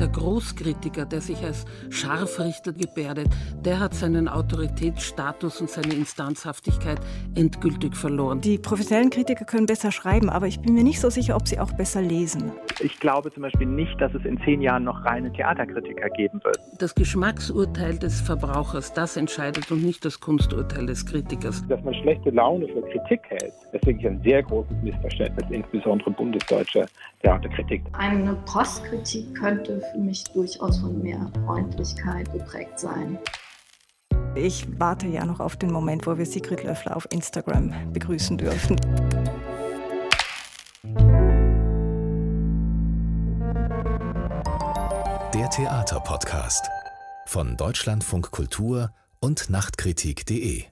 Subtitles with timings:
[0.00, 3.28] Der Großkritiker, der sich als Scharfrichter gebärdet,
[3.62, 6.98] der hat seinen Autoritätsstatus und seine Instanzhaftigkeit
[7.34, 8.40] endgültig verloren.
[8.40, 11.60] Die professionellen Kritiker können besser schreiben, aber ich bin mir nicht so sicher, ob sie
[11.60, 12.50] auch besser lesen.
[12.80, 16.58] Ich glaube zum Beispiel nicht, dass es in zehn Jahren noch reine Theaterkritiker geben wird.
[16.78, 21.62] Das Geschmacksurteil des Verbrauchers, das entscheidet und nicht das Kunsturteil des Kritikers.
[21.68, 26.86] Dass man schlechte Laune für Kritik hält, ist wirklich ein sehr großes Missverständnis, insbesondere bundesdeutscher
[27.22, 27.82] Theaterkritik.
[27.92, 33.18] Eine Postkritik könnte für mich durchaus von mehr Freundlichkeit geprägt sein.
[34.34, 38.76] Ich warte ja noch auf den Moment, wo wir Sigrid Löffler auf Instagram begrüßen dürfen.
[45.34, 46.68] Der Theaterpodcast
[47.26, 50.64] von Deutschlandfunk Kultur und Nachtkritik.de.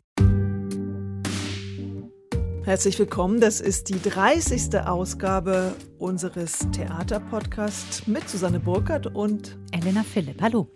[2.69, 3.41] Herzlich willkommen.
[3.41, 4.79] Das ist die 30.
[4.81, 10.43] Ausgabe unseres Theaterpodcasts mit Susanne Burkhardt und Elena Philipp.
[10.43, 10.69] Hallo.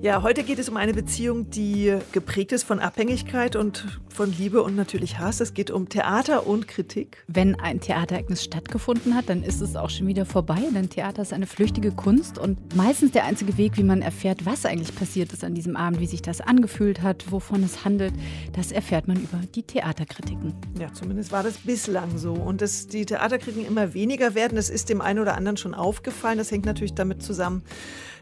[0.00, 4.62] Ja, heute geht es um eine Beziehung, die geprägt ist von Abhängigkeit und von Liebe
[4.62, 5.40] und natürlich Hass.
[5.40, 7.24] Es geht um Theater und Kritik.
[7.26, 11.32] Wenn ein Theaterereignis stattgefunden hat, dann ist es auch schon wieder vorbei, denn Theater ist
[11.32, 15.42] eine flüchtige Kunst und meistens der einzige Weg, wie man erfährt, was eigentlich passiert ist
[15.42, 18.14] an diesem Abend, wie sich das angefühlt hat, wovon es handelt,
[18.52, 20.54] das erfährt man über die Theaterkritiken.
[20.78, 22.34] Ja, zumindest war das bislang so.
[22.34, 26.38] Und dass die Theaterkritiken immer weniger werden, das ist dem einen oder anderen schon aufgefallen.
[26.38, 27.64] Das hängt natürlich damit zusammen,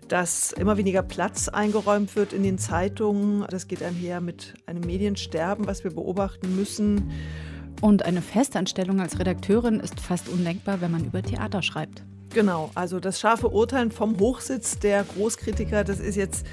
[0.08, 3.44] dass immer weniger Platz eingeräumt wird in den Zeitungen.
[3.50, 7.10] Das geht einher mit einem Mediensterben, was wir beobachten müssen.
[7.80, 12.02] Und eine Festanstellung als Redakteurin ist fast undenkbar, wenn man über Theater schreibt.
[12.30, 16.46] Genau, also das scharfe Urteilen vom Hochsitz der Großkritiker, das ist jetzt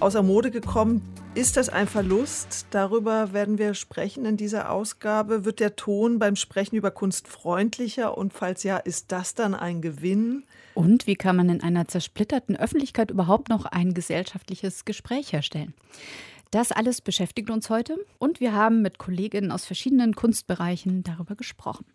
[0.00, 1.02] außer Mode gekommen.
[1.34, 2.66] Ist das ein Verlust?
[2.70, 5.46] Darüber werden wir sprechen in dieser Ausgabe.
[5.46, 8.18] Wird der Ton beim Sprechen über Kunst freundlicher?
[8.18, 10.44] Und falls ja, ist das dann ein Gewinn?
[10.74, 15.74] Und wie kann man in einer zersplitterten Öffentlichkeit überhaupt noch ein gesellschaftliches Gespräch herstellen?
[16.50, 21.86] Das alles beschäftigt uns heute und wir haben mit Kolleginnen aus verschiedenen Kunstbereichen darüber gesprochen.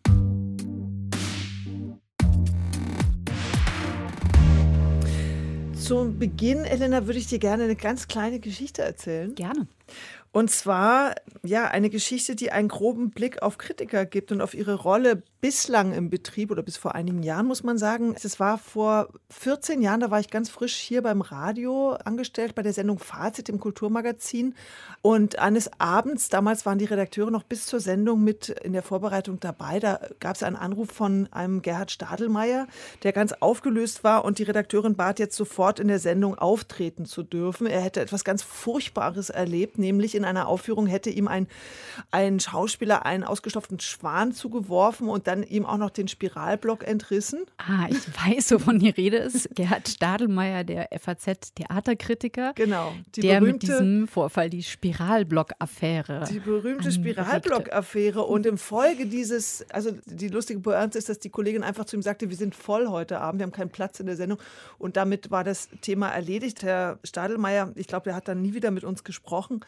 [5.76, 9.34] Zum Beginn, Elena, würde ich dir gerne eine ganz kleine Geschichte erzählen.
[9.36, 9.68] Gerne.
[10.32, 14.76] Und zwar ja eine Geschichte, die einen groben Blick auf Kritiker gibt und auf ihre
[14.76, 18.16] Rolle bislang im Betrieb oder bis vor einigen Jahren, muss man sagen.
[18.22, 22.64] Es war vor 14 Jahren, da war ich ganz frisch hier beim Radio angestellt, bei
[22.64, 24.56] der Sendung Fazit im Kulturmagazin.
[25.02, 29.40] Und eines Abends, damals waren die Redakteure noch bis zur Sendung mit in der Vorbereitung
[29.40, 32.68] dabei, da gab es einen Anruf von einem Gerhard Stadelmeier,
[33.04, 37.24] der ganz aufgelöst war und die Redakteurin bat jetzt sofort in der Sendung auftreten zu
[37.24, 37.68] dürfen.
[37.68, 41.48] Er hätte etwas ganz Furchtbares erlebt, nämlich in einer Aufführung hätte ihm ein,
[42.12, 47.46] ein Schauspieler einen ausgestopften Schwan zugeworfen und dann ihm auch noch den Spiralblock entrissen.
[47.58, 49.50] Ah, ich weiß, wovon die Rede ist.
[49.56, 52.54] Gerhard Stadelmeier, der FAZ-Theaterkritiker.
[52.56, 52.94] Genau.
[53.16, 56.26] der mit diesem Vorfall die Spiralblock-Affäre.
[56.30, 58.24] Die berühmte Spiralblock-Affäre.
[58.24, 62.02] Und im Folge dieses, also die lustige Pointe ist, dass die Kollegin einfach zu ihm
[62.02, 64.40] sagte, wir sind voll heute Abend, wir haben keinen Platz in der Sendung.
[64.78, 66.64] Und damit war das Thema erledigt.
[66.64, 69.62] Herr Stadelmeier, ich glaube, der hat dann nie wieder mit uns gesprochen.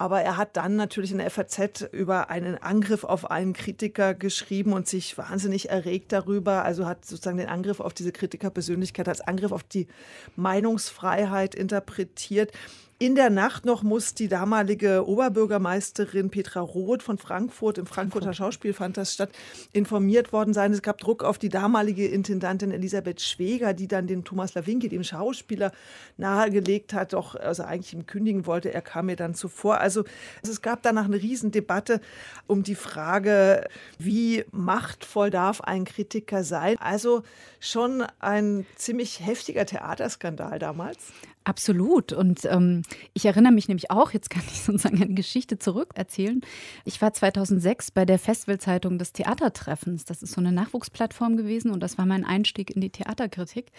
[0.00, 4.72] Aber er hat dann natürlich in der FAZ über einen Angriff auf einen Kritiker geschrieben
[4.72, 6.64] und sich wahnsinnig erregt darüber.
[6.64, 9.88] Also hat sozusagen den Angriff auf diese Kritikerpersönlichkeit als Angriff auf die
[10.36, 12.52] Meinungsfreiheit interpretiert.
[13.00, 18.72] In der Nacht noch muss die damalige Oberbürgermeisterin Petra Roth von Frankfurt, im Frankfurter Schauspiel
[18.72, 19.30] fand das statt,
[19.72, 20.72] informiert worden sein.
[20.72, 25.04] Es gab Druck auf die damalige Intendantin Elisabeth Schweger, die dann den Thomas Lawinki, dem
[25.04, 25.70] Schauspieler,
[26.16, 28.74] nahegelegt hat, doch also eigentlich ihm kündigen wollte.
[28.74, 29.78] Er kam mir dann zuvor.
[29.78, 30.02] Also
[30.42, 32.00] es gab danach eine Riesendebatte
[32.48, 33.68] um die Frage,
[34.00, 36.76] wie machtvoll darf ein Kritiker sein.
[36.80, 37.22] Also
[37.60, 41.12] schon ein ziemlich heftiger Theaterskandal damals.
[41.48, 42.12] Absolut.
[42.12, 42.82] Und ähm,
[43.14, 46.42] ich erinnere mich nämlich auch, jetzt kann ich sozusagen eine Geschichte zurückerzählen.
[46.84, 50.04] Ich war 2006 bei der Festivalzeitung des Theatertreffens.
[50.04, 53.72] Das ist so eine Nachwuchsplattform gewesen und das war mein Einstieg in die Theaterkritik.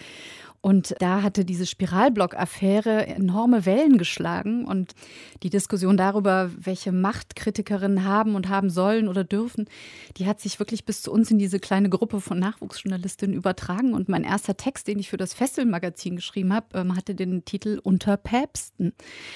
[0.61, 4.93] Und da hatte diese Spiralblock-Affäre enorme Wellen geschlagen und
[5.43, 9.69] die Diskussion darüber, welche Macht Kritikerinnen haben und haben sollen oder dürfen,
[10.17, 13.93] die hat sich wirklich bis zu uns in diese kleine Gruppe von Nachwuchsjournalistinnen übertragen.
[13.93, 17.58] Und mein erster Text, den ich für das Festivalmagazin geschrieben habe, ähm, hatte den Titel
[17.65, 18.93] Unter Päpsten.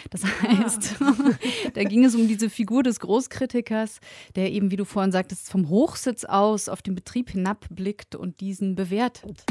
[0.09, 1.15] Das heißt, ah.
[1.73, 3.99] da ging es um diese Figur des Großkritikers,
[4.35, 8.75] der eben, wie du vorhin sagtest, vom Hochsitz aus auf den Betrieb hinabblickt und diesen
[8.75, 9.45] bewertet.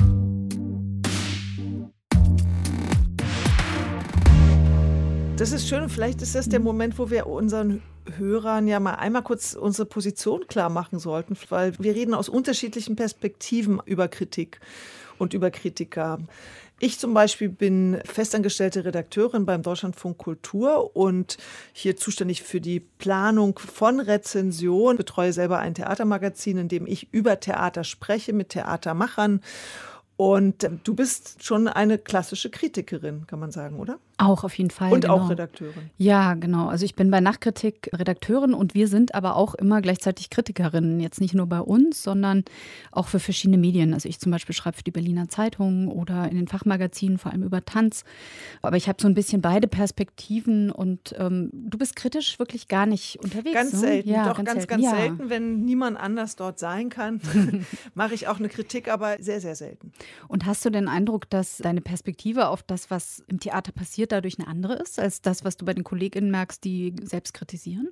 [5.37, 5.89] Das ist schön.
[5.89, 7.83] Vielleicht ist das der Moment, wo wir unseren
[8.17, 12.97] Hörern ja mal einmal kurz unsere Position klar machen sollten, weil wir reden aus unterschiedlichen
[12.97, 14.61] Perspektiven über Kritik
[15.19, 16.19] und über Kritiker.
[16.85, 21.39] Ich zum Beispiel bin festangestellte Redakteurin beim Deutschlandfunk Kultur und
[21.73, 27.39] hier zuständig für die Planung von Rezension, betreue selber ein Theatermagazin, in dem ich über
[27.39, 29.43] Theater spreche mit Theatermachern
[30.17, 33.99] und du bist schon eine klassische Kritikerin, kann man sagen, oder?
[34.19, 34.93] Auch auf jeden Fall.
[34.93, 35.15] Und genau.
[35.15, 35.91] auch Redakteurin.
[35.97, 36.69] Ja, genau.
[36.69, 41.01] Also ich bin bei Nachkritik Redakteurin und wir sind aber auch immer gleichzeitig Kritikerinnen.
[41.01, 42.45] Jetzt nicht nur bei uns, sondern
[42.93, 43.95] auch für verschiedene Medien.
[43.95, 47.43] Also ich zum Beispiel schreibe für die Berliner Zeitung oder in den Fachmagazinen, vor allem
[47.43, 48.05] über Tanz.
[48.61, 52.87] Aber ich habe so ein bisschen beide Perspektiven und ähm, du bist kritisch wirklich gar
[52.87, 53.55] nicht unterwegs.
[53.55, 53.79] Ganz ne?
[53.79, 54.69] selten, ja, doch ganz, ganz, selten.
[54.69, 54.91] ganz ja.
[54.91, 55.31] selten.
[55.31, 57.21] Wenn niemand anders dort sein kann,
[57.95, 59.93] mache ich auch eine Kritik, aber sehr, sehr selten.
[60.29, 64.39] Und hast du den Eindruck, dass deine Perspektive auf das, was im Theater passiert, dadurch
[64.39, 67.89] eine andere ist, als das, was du bei den KollegInnen merkst, die selbst kritisieren?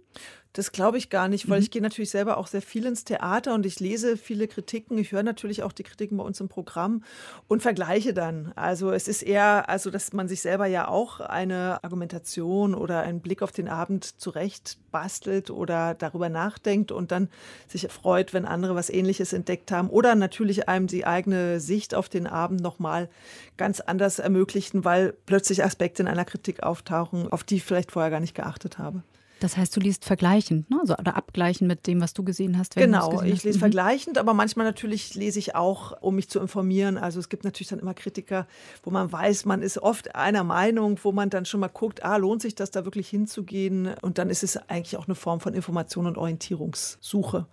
[0.53, 1.63] Das glaube ich gar nicht, weil Mhm.
[1.63, 4.99] ich gehe natürlich selber auch sehr viel ins Theater und ich lese viele Kritiken.
[4.99, 7.05] Ich höre natürlich auch die Kritiken bei uns im Programm
[7.47, 8.53] und vergleiche dann.
[8.57, 13.21] Also es ist eher, also dass man sich selber ja auch eine Argumentation oder einen
[13.21, 17.29] Blick auf den Abend zurecht bastelt oder darüber nachdenkt und dann
[17.69, 22.00] sich freut, wenn andere was Ähnliches entdeckt haben oder natürlich einem die eigene Sicht auf
[22.09, 23.09] den Abend nochmal
[23.57, 28.11] ganz anders ermöglichen, weil plötzlich Aspekte in einer Kritik auftauchen, auf die ich vielleicht vorher
[28.11, 29.03] gar nicht geachtet habe.
[29.41, 30.77] Das heißt, du liest vergleichend, ne?
[30.83, 32.77] also, oder abgleichen mit dem, was du gesehen hast.
[32.77, 33.45] Wenn Genau, gesehen ich hast.
[33.45, 33.61] lese Mhm.
[33.61, 36.99] vergleichend, aber manchmal natürlich lese ich auch, um mich zu informieren.
[36.99, 38.47] Also es gibt natürlich dann immer Kritiker,
[38.83, 42.17] wo man weiß, man ist oft einer Meinung, wo man dann schon mal guckt, ah,
[42.19, 43.95] lohnt sich das da wirklich hinzugehen?
[44.03, 47.47] Und dann ist es eigentlich auch eine Form von Information und Orientierungssuche.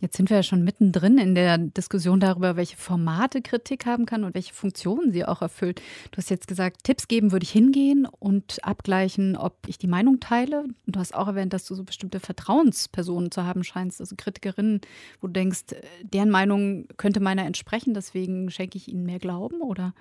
[0.00, 4.24] Jetzt sind wir ja schon mittendrin in der Diskussion darüber, welche Formate Kritik haben kann
[4.24, 5.82] und welche Funktionen sie auch erfüllt.
[6.10, 10.18] Du hast jetzt gesagt, Tipps geben würde ich hingehen und abgleichen, ob ich die Meinung
[10.18, 10.62] teile.
[10.86, 14.80] Und du hast auch erwähnt, dass du so bestimmte Vertrauenspersonen zu haben scheinst, also Kritikerinnen,
[15.20, 15.64] wo du denkst,
[16.02, 19.94] deren Meinung könnte meiner entsprechen, deswegen schenke ich ihnen mehr Glauben, oder?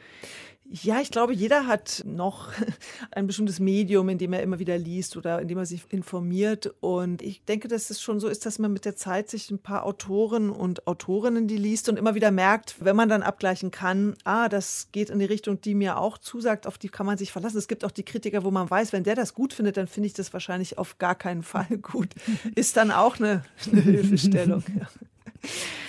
[0.72, 2.50] Ja, ich glaube, jeder hat noch
[3.12, 6.72] ein bestimmtes Medium, in dem er immer wieder liest oder in dem er sich informiert.
[6.80, 9.58] Und ich denke, dass es schon so ist, dass man mit der Zeit sich ein
[9.58, 14.14] paar Autoren und Autorinnen, die liest und immer wieder merkt, wenn man dann abgleichen kann,
[14.26, 17.32] ah, das geht in die Richtung, die mir auch zusagt, auf die kann man sich
[17.32, 17.58] verlassen.
[17.58, 20.06] Es gibt auch die Kritiker, wo man weiß, wenn der das gut findet, dann finde
[20.06, 22.14] ich das wahrscheinlich auf gar keinen Fall gut.
[22.54, 24.64] Ist dann auch eine, eine Hilfestellung.
[24.80, 24.88] Ja.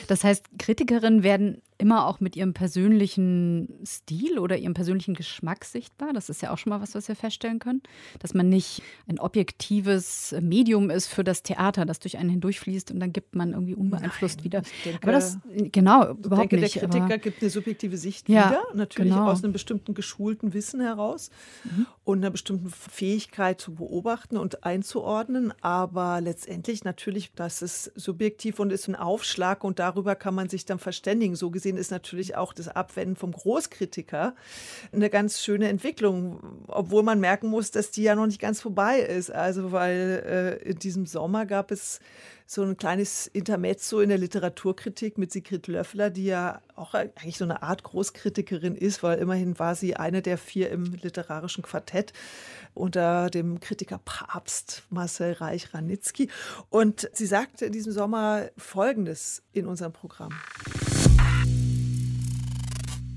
[0.06, 6.12] Das heißt, Kritikerinnen werden immer auch mit ihrem persönlichen Stil oder ihrem persönlichen Geschmack sichtbar.
[6.12, 7.82] Das ist ja auch schon mal was, was wir feststellen können.
[8.20, 13.00] Dass man nicht ein objektives Medium ist für das Theater, das durch einen hindurchfließt und
[13.00, 14.62] dann gibt man irgendwie unbeeinflusst Nein, wieder.
[14.84, 15.38] denke- aber das,
[15.72, 16.74] genau, Ich überhaupt denke, nicht.
[16.76, 19.28] der Kritiker aber, gibt eine subjektive Sicht Ja, wieder, natürlich genau.
[19.30, 21.30] aus einem bestimmten geschulten Wissen heraus
[22.04, 25.52] und einer bestimmten Fähigkeit zu beobachten und einzuordnen.
[25.60, 30.64] Aber letztendlich natürlich, das ist subjektiv und ist ein Aufschlag und darüber kann man sich
[30.64, 31.34] dann verständigen.
[31.36, 34.34] So gesehen ist natürlich auch das Abwenden vom Großkritiker
[34.93, 39.00] eine ganz schöne Entwicklung, obwohl man merken muss, dass die ja noch nicht ganz vorbei
[39.00, 39.31] ist.
[39.31, 42.00] Also weil äh, in diesem Sommer gab es
[42.50, 47.44] so ein kleines Intermezzo in der Literaturkritik mit Sigrid Löffler, die ja auch eigentlich so
[47.44, 52.12] eine Art Großkritikerin ist, weil immerhin war sie eine der vier im literarischen Quartett
[52.75, 56.28] unter dem Kritiker Papst Marcel Reich-Ranitzky.
[56.70, 60.32] Und sie sagte in diesem Sommer Folgendes in unserem Programm.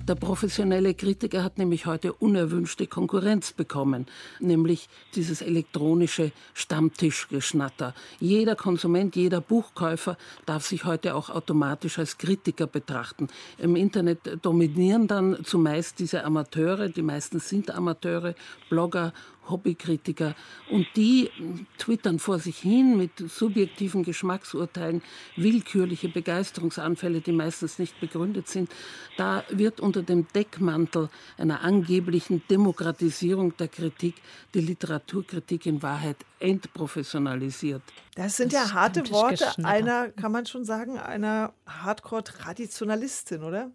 [0.06, 4.06] Der professionelle Kritiker hat nämlich heute unerwünschte Konkurrenz bekommen,
[4.42, 7.96] nämlich dieses elektronische Stammtischgeschnatter.
[8.20, 13.30] Jeder Konsument, jeder Buchkäufer darf sich heute auch automatisch als Kritiker betrachten.
[13.58, 18.36] Im Internet dominieren dann zumeist diese Amateure, die meisten sind Amateure,
[18.70, 19.14] Blogger
[19.50, 20.36] Hobbykritiker
[20.70, 21.30] und die
[21.78, 25.02] twittern vor sich hin mit subjektiven Geschmacksurteilen,
[25.36, 28.70] willkürliche Begeisterungsanfälle, die meistens nicht begründet sind.
[29.18, 34.16] Da wird unter dem Deckmantel einer angeblichen Demokratisierung der Kritik
[34.54, 37.82] die Literaturkritik in Wahrheit entprofessionalisiert.
[38.16, 43.72] Das sind Das ja harte Worte einer, kann man schon sagen, einer Hardcore-Traditionalistin, oder?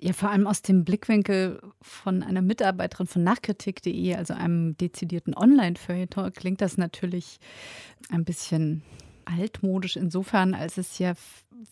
[0.00, 6.32] ja, vor allem aus dem Blickwinkel von einer Mitarbeiterin von Nachkritik.de, also einem dezidierten Online-Feuilleton,
[6.32, 7.38] klingt das natürlich
[8.10, 8.82] ein bisschen
[9.24, 11.14] altmodisch insofern, als es ja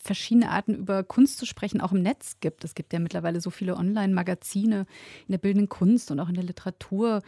[0.01, 2.63] verschiedene Arten über Kunst zu sprechen auch im Netz gibt.
[2.63, 4.85] Es gibt ja mittlerweile so viele Online-Magazine
[5.27, 7.21] in der bildenden Kunst und auch in der Literatur.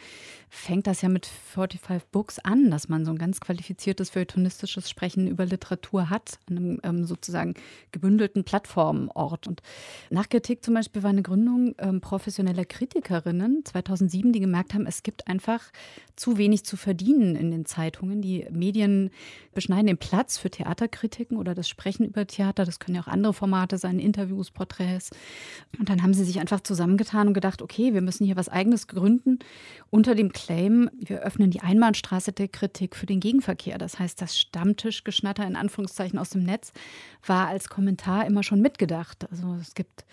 [0.50, 5.28] Fängt das ja mit 45 Books an, dass man so ein ganz qualifiziertes feuilletonistisches Sprechen
[5.28, 7.56] über Literatur hat, an einem ähm, sozusagen
[7.92, 9.48] gebündelten Plattformort.
[9.48, 9.62] Und
[10.10, 15.28] Nachkritik zum Beispiel war eine Gründung ähm, professioneller Kritikerinnen 2007, die gemerkt haben, es gibt
[15.28, 15.72] einfach
[16.16, 18.22] zu wenig zu verdienen in den Zeitungen.
[18.22, 19.12] Die Medien
[19.54, 23.08] beschneiden den Platz für Theaterkritiken oder das Sprechen über Theater Theater, das können ja auch
[23.08, 25.10] andere Formate sein, Interviews, Porträts.
[25.80, 28.88] Und dann haben sie sich einfach zusammengetan und gedacht, okay, wir müssen hier was Eigenes
[28.88, 29.40] gründen
[29.90, 33.78] unter dem Claim, wir öffnen die Einbahnstraße der Kritik für den Gegenverkehr.
[33.78, 36.72] Das heißt, das Stammtischgeschnatter in Anführungszeichen aus dem Netz
[37.26, 39.28] war als Kommentar immer schon mitgedacht.
[39.32, 40.06] Also es gibt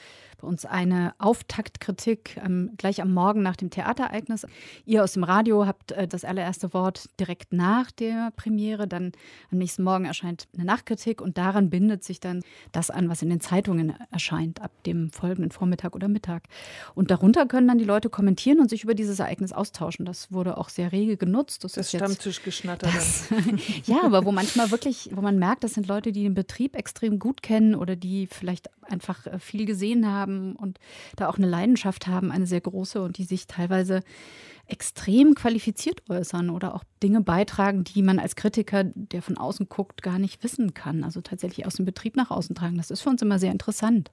[0.43, 4.45] bei uns eine Auftaktkritik ähm, gleich am Morgen nach dem Theaterereignis.
[4.85, 9.13] Ihr aus dem Radio habt äh, das allererste Wort direkt nach der Premiere, dann
[9.51, 13.31] am nächsten Morgen erscheint eine Nachkritik und daran bindet sich dann das an, was in
[13.31, 16.43] den Zeitungen erscheint, ab dem folgenden Vormittag oder Mittag.
[16.95, 20.05] Und darunter können dann die Leute kommentieren und sich über dieses Ereignis austauschen.
[20.05, 21.63] Das wurde auch sehr rege genutzt.
[21.63, 22.91] Das, das Stammtischgeschnatter.
[23.85, 27.21] ja, aber wo manchmal wirklich, wo man merkt, das sind Leute, die den Betrieb extrem
[27.21, 30.79] gut kennen oder die vielleicht einfach äh, viel gesehen haben und
[31.17, 34.03] da auch eine Leidenschaft haben, eine sehr große und die sich teilweise
[34.67, 40.03] extrem qualifiziert äußern oder auch Dinge beitragen, die man als Kritiker, der von außen guckt,
[40.03, 41.05] gar nicht wissen kann.
[41.05, 42.77] Also tatsächlich aus dem Betrieb nach außen tragen.
[42.77, 44.11] Das ist für uns immer sehr interessant.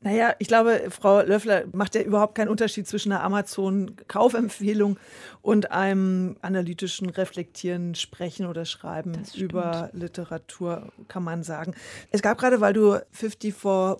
[0.00, 4.96] Naja, ich glaube, Frau Löffler macht ja überhaupt keinen Unterschied zwischen einer Amazon-Kaufempfehlung
[5.42, 11.74] und einem analytischen Reflektieren, Sprechen oder Schreiben über Literatur, kann man sagen.
[12.12, 13.54] Es gab gerade, weil du 54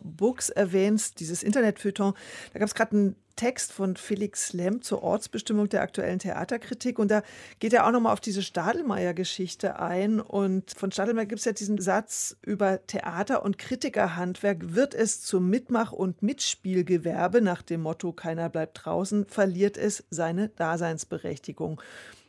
[0.04, 2.14] Books erwähnst, dieses Internetfeuilleton,
[2.52, 6.98] da gab es gerade einen Text von Felix Lemm zur Ortsbestimmung der aktuellen Theaterkritik.
[6.98, 7.22] Und da
[7.60, 10.20] geht er auch nochmal auf diese Stadelmeier-Geschichte ein.
[10.20, 14.74] Und von Stadelmeier gibt es ja diesen Satz über Theater- und Kritikerhandwerk.
[14.74, 20.48] Wird es zum Mitmach- und Mitspielgewerbe nach dem Motto Keiner bleibt draußen, verliert es seine
[20.48, 21.80] Daseinsberechtigung.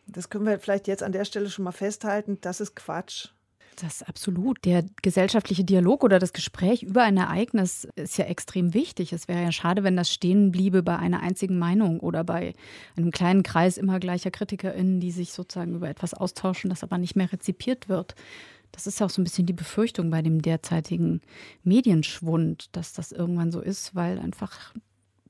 [0.05, 2.37] Das können wir vielleicht jetzt an der Stelle schon mal festhalten.
[2.41, 3.29] Das ist Quatsch.
[3.81, 4.65] Das ist absolut.
[4.65, 9.13] Der gesellschaftliche Dialog oder das Gespräch über ein Ereignis ist ja extrem wichtig.
[9.13, 12.53] Es wäre ja schade, wenn das stehen bliebe bei einer einzigen Meinung oder bei
[12.97, 17.15] einem kleinen Kreis immer gleicher KritikerInnen, die sich sozusagen über etwas austauschen, das aber nicht
[17.15, 18.15] mehr rezipiert wird.
[18.71, 21.21] Das ist ja auch so ein bisschen die Befürchtung bei dem derzeitigen
[21.63, 24.73] Medienschwund, dass das irgendwann so ist, weil einfach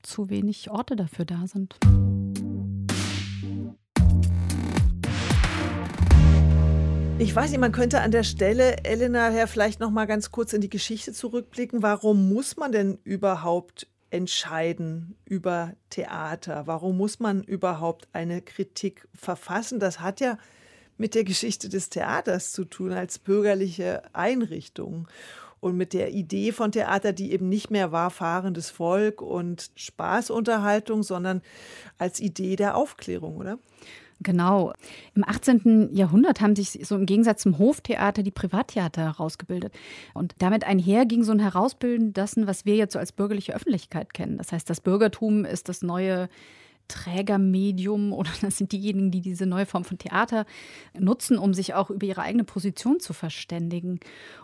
[0.02, 1.76] zu wenig Orte dafür da sind.
[7.20, 10.54] Ich weiß nicht, man könnte an der Stelle, Elena, Herr, vielleicht noch mal ganz kurz
[10.54, 11.82] in die Geschichte zurückblicken.
[11.82, 16.66] Warum muss man denn überhaupt entscheiden über Theater?
[16.66, 19.80] Warum muss man überhaupt eine Kritik verfassen?
[19.80, 20.38] Das hat ja
[20.96, 25.06] mit der Geschichte des Theaters zu tun als bürgerliche Einrichtung
[25.60, 31.02] und mit der Idee von Theater, die eben nicht mehr war fahrendes Volk und Spaßunterhaltung,
[31.02, 31.42] sondern
[31.98, 33.58] als Idee der Aufklärung, oder?
[34.22, 34.74] Genau.
[35.14, 35.90] Im 18.
[35.92, 39.72] Jahrhundert haben sich so im Gegensatz zum Hoftheater die Privattheater herausgebildet.
[40.12, 44.12] Und damit einher ging so ein Herausbilden dessen, was wir jetzt so als bürgerliche Öffentlichkeit
[44.12, 44.36] kennen.
[44.36, 46.28] Das heißt, das Bürgertum ist das neue
[46.90, 50.44] Trägermedium oder das sind diejenigen, die diese neue Form von Theater
[50.98, 54.00] nutzen, um sich auch über ihre eigene Position zu verständigen.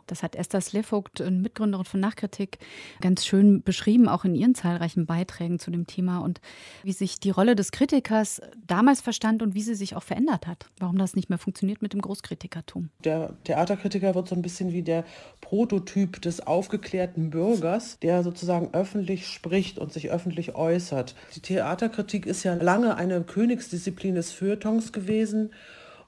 [0.07, 2.59] Das hat Esther Slevogt, Mitgründerin von Nachkritik,
[3.01, 6.41] ganz schön beschrieben, auch in ihren zahlreichen Beiträgen zu dem Thema und
[6.85, 10.67] wie sich die Rolle des Kritikers damals verstand und wie sie sich auch verändert hat.
[10.79, 12.91] Warum das nicht mehr funktioniert mit dem Großkritikertum.
[13.05, 15.05] Der Theaterkritiker wird so ein bisschen wie der
[15.41, 21.15] Prototyp des aufgeklärten Bürgers, der sozusagen öffentlich spricht und sich öffentlich äußert.
[21.35, 25.51] Die Theaterkritik ist ja lange eine Königsdisziplin des Feuilletons gewesen.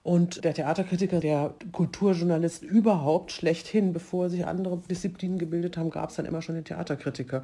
[0.02, 6.16] Und der Theaterkritiker, der Kulturjournalist überhaupt schlechthin, bevor sich andere Disziplinen gebildet haben, gab es
[6.16, 7.42] dann immer schon den Theaterkritiker.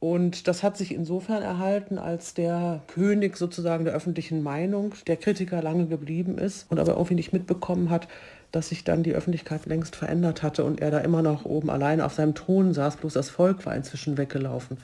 [0.00, 5.62] Und das hat sich insofern erhalten, als der König sozusagen der öffentlichen Meinung, der Kritiker
[5.62, 8.08] lange geblieben ist und aber irgendwie nicht mitbekommen hat,
[8.52, 12.00] dass sich dann die Öffentlichkeit längst verändert hatte und er da immer noch oben allein
[12.00, 14.76] auf seinem Thron saß, bloß das Volk war inzwischen weggelaufen.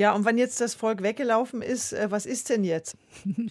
[0.00, 2.96] Ja, und wenn jetzt das Volk weggelaufen ist, äh, was ist denn jetzt?
[3.26, 3.50] Man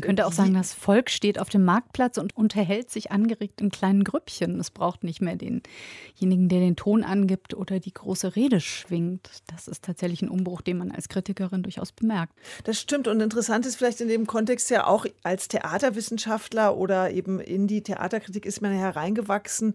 [0.00, 4.04] könnte auch sagen, das Volk steht auf dem Marktplatz und unterhält sich angeregt in kleinen
[4.04, 4.60] Grüppchen.
[4.60, 9.28] Es braucht nicht mehr denjenigen, der den Ton angibt oder die große Rede schwingt.
[9.48, 12.34] Das ist tatsächlich ein Umbruch, den man als Kritikerin durchaus bemerkt.
[12.62, 13.08] Das stimmt.
[13.08, 17.82] Und interessant ist vielleicht in dem Kontext ja auch als Theaterwissenschaftler oder eben in die
[17.82, 19.74] Theaterkritik ist man hereingewachsen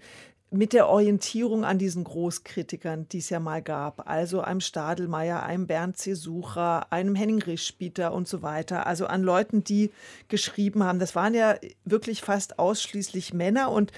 [0.51, 5.67] mit der Orientierung an diesen Großkritikern, die es ja mal gab, also einem Stadelmeier, einem
[5.67, 6.13] Bernd C.
[6.13, 9.91] Sucher, einem Henning Rischbieter und so weiter, also an Leuten, die
[10.27, 10.99] geschrieben haben.
[10.99, 13.91] Das waren ja wirklich fast ausschließlich Männer und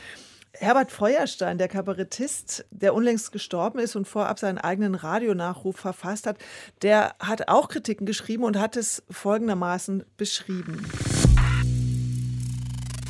[0.53, 6.37] Herbert Feuerstein, der Kabarettist, der unlängst gestorben ist und vorab seinen eigenen Radionachruf verfasst hat,
[6.81, 10.85] der hat auch Kritiken geschrieben und hat es folgendermaßen beschrieben.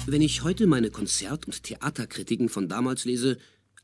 [0.08, 3.38] Wenn ich heute meine Konzert- und Theaterkritiken von damals lese,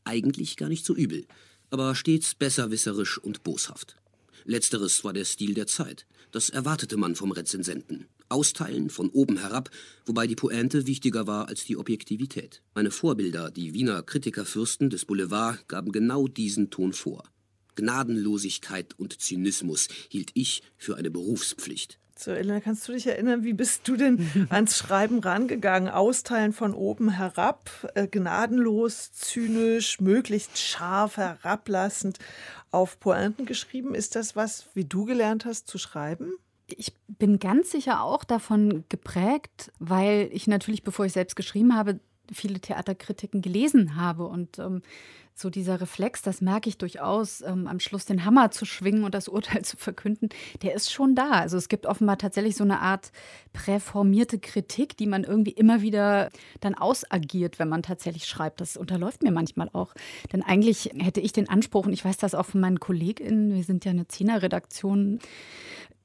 [0.04, 1.28] eigentlich gar nicht so übel,
[1.70, 3.98] aber stets besserwisserisch und boshaft.
[4.44, 6.08] Letzteres war der Stil der Zeit.
[6.32, 8.08] Das erwartete man vom Rezensenten.
[8.30, 9.70] Austeilen von oben herab,
[10.06, 12.62] wobei die Pointe wichtiger war als die Objektivität.
[12.74, 17.24] Meine Vorbilder, die Wiener Kritikerfürsten des Boulevard, gaben genau diesen Ton vor.
[17.76, 22.00] Gnadenlosigkeit und Zynismus hielt ich für eine Berufspflicht.
[22.18, 25.88] So, Elena, kannst du dich erinnern, wie bist du denn ans Schreiben rangegangen?
[25.88, 32.18] Austeilen von oben herab, äh, gnadenlos, zynisch, möglichst scharf, herablassend
[32.72, 33.94] auf Pointen geschrieben.
[33.94, 36.34] Ist das was, wie du gelernt hast zu schreiben?
[36.66, 42.00] Ich bin ganz sicher auch davon geprägt, weil ich natürlich, bevor ich selbst geschrieben habe,
[42.34, 44.82] viele Theaterkritiken gelesen habe und ähm,
[45.40, 49.14] so dieser Reflex, das merke ich durchaus, ähm, am Schluss den Hammer zu schwingen und
[49.14, 50.30] das Urteil zu verkünden,
[50.64, 51.30] der ist schon da.
[51.32, 53.12] Also es gibt offenbar tatsächlich so eine Art
[53.54, 58.62] präformierte Kritik, die man irgendwie immer wieder dann ausagiert, wenn man tatsächlich schreibt.
[58.62, 59.94] Das unterläuft mir manchmal auch.
[60.34, 63.64] Denn eigentlich hätte ich den Anspruch, und ich weiß das auch von meinen KollegInnen, wir
[63.64, 65.20] sind ja eine Zehner-Redaktion,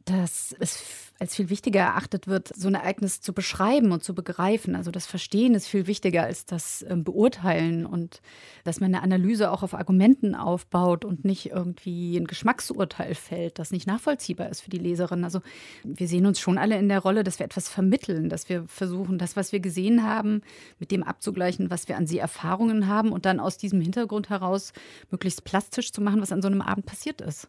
[0.04, 4.74] dass es als viel wichtiger erachtet wird, so ein Ereignis zu beschreiben und zu begreifen.
[4.74, 8.20] Also das Verstehen ist viel wichtiger als das ähm, Beurteilen und
[8.64, 13.70] dass man eine Analyse auch auf Argumenten aufbaut und nicht irgendwie ein Geschmacksurteil fällt, das
[13.70, 15.22] nicht nachvollziehbar ist für die Leserin.
[15.22, 15.42] Also
[15.84, 19.18] wir sehen uns schon alle in der Rolle, dass wir etwas vermitteln, dass wir versuchen,
[19.18, 20.42] das, was wir gesehen haben,
[20.80, 24.72] mit dem abzugleichen, was wir an sie Erfahrungen haben und dann aus diesem Hintergrund heraus
[25.12, 27.48] möglichst plastisch zu machen, was an so einem Abend passiert ist.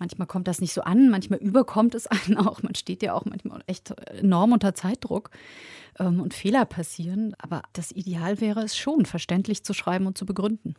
[0.00, 2.62] Manchmal kommt das nicht so an, manchmal überkommt es einen auch.
[2.62, 5.30] Man steht ja auch manchmal echt enorm unter Zeitdruck
[5.98, 7.36] ähm, und Fehler passieren.
[7.38, 10.74] Aber das Ideal wäre es schon, verständlich zu schreiben und zu begründen.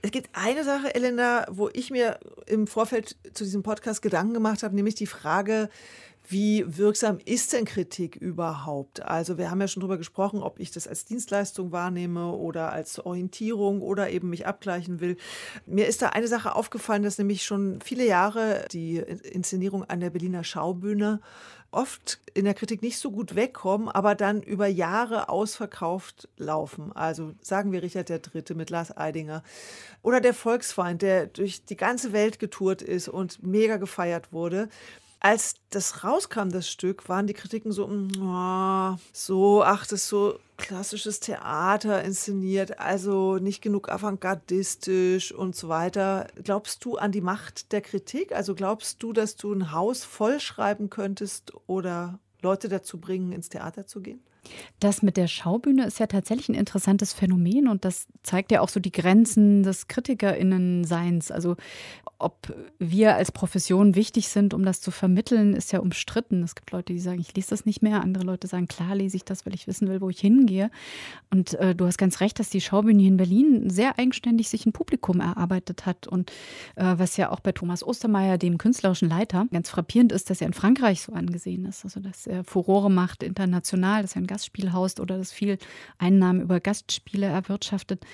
[0.00, 4.62] Es gibt eine Sache, Elena, wo ich mir im Vorfeld zu diesem Podcast Gedanken gemacht
[4.62, 5.68] habe, nämlich die Frage,
[6.28, 9.02] wie wirksam ist denn Kritik überhaupt?
[9.02, 13.04] Also wir haben ja schon darüber gesprochen, ob ich das als Dienstleistung wahrnehme oder als
[13.04, 15.16] Orientierung oder eben mich abgleichen will.
[15.66, 20.10] Mir ist da eine Sache aufgefallen, dass nämlich schon viele Jahre die Inszenierung an der
[20.10, 21.20] Berliner Schaubühne
[21.72, 26.92] oft in der Kritik nicht so gut wegkommen, aber dann über Jahre ausverkauft laufen.
[26.92, 28.54] Also sagen wir Richard III.
[28.54, 29.42] mit Lars Eidinger
[30.02, 34.68] oder der Volksfeind, der durch die ganze Welt getourt ist und mega gefeiert wurde
[35.20, 40.38] als das rauskam, das Stück, waren die Kritiken so, oh, so, ach, das ist so
[40.56, 46.26] klassisches Theater inszeniert, also nicht genug avantgardistisch und so weiter.
[46.42, 48.32] Glaubst du an die Macht der Kritik?
[48.32, 53.86] Also glaubst du, dass du ein Haus vollschreiben könntest oder Leute dazu bringen, ins Theater
[53.86, 54.22] zu gehen?
[54.78, 58.68] Das mit der Schaubühne ist ja tatsächlich ein interessantes Phänomen und das zeigt ja auch
[58.68, 61.30] so die Grenzen des KritikerInnen-Seins.
[61.30, 61.56] Also
[62.20, 66.42] ob wir als Profession wichtig sind, um das zu vermitteln, ist ja umstritten.
[66.42, 68.02] Es gibt Leute, die sagen, ich lese das nicht mehr.
[68.02, 70.70] Andere Leute sagen, klar lese ich das, weil ich wissen will, wo ich hingehe.
[71.30, 74.66] Und äh, du hast ganz recht, dass die Schaubühne hier in Berlin sehr eigenständig sich
[74.66, 76.06] ein Publikum erarbeitet hat.
[76.06, 76.30] Und
[76.76, 80.48] äh, was ja auch bei Thomas Ostermeier, dem künstlerischen Leiter, ganz frappierend ist, dass er
[80.48, 81.84] in Frankreich so angesehen ist.
[81.84, 85.58] Also dass er Furore macht international, dass er ein Gastspielhaus oder das viel
[85.98, 88.06] Einnahmen über Gastspiele erwirtschaftet.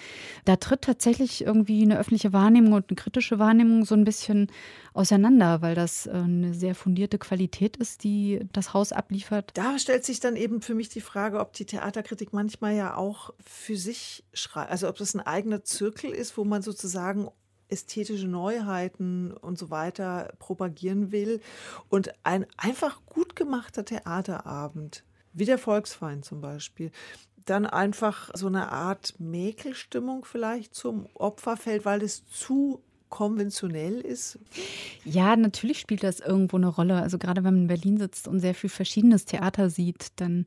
[0.47, 4.49] Da tritt tatsächlich irgendwie eine öffentliche Wahrnehmung und eine kritische Wahrnehmung so ein bisschen
[4.95, 9.51] auseinander, weil das äh, eine sehr fundierte Qualität ist, die das Haus abliefert.
[9.55, 13.35] Da stellt sich dann eben für mich die Frage, ob die Theaterkritik manchmal ja auch
[13.45, 17.29] für sich schreibt, also ob das ein eigener Zirkel ist, wo man sozusagen
[17.69, 21.41] ästhetische Neuheiten und so weiter propagieren will.
[21.89, 25.05] Und ein einfach gut gemachter Theaterabend,
[25.37, 26.91] wie der Volksfeind zum Beispiel,
[27.45, 34.39] dann einfach so eine Art Mäkelstimmung vielleicht zum Opfer fällt, weil es zu konventionell ist?
[35.05, 37.01] Ja, natürlich spielt das irgendwo eine Rolle.
[37.01, 40.45] Also gerade wenn man in Berlin sitzt und sehr viel verschiedenes Theater sieht, dann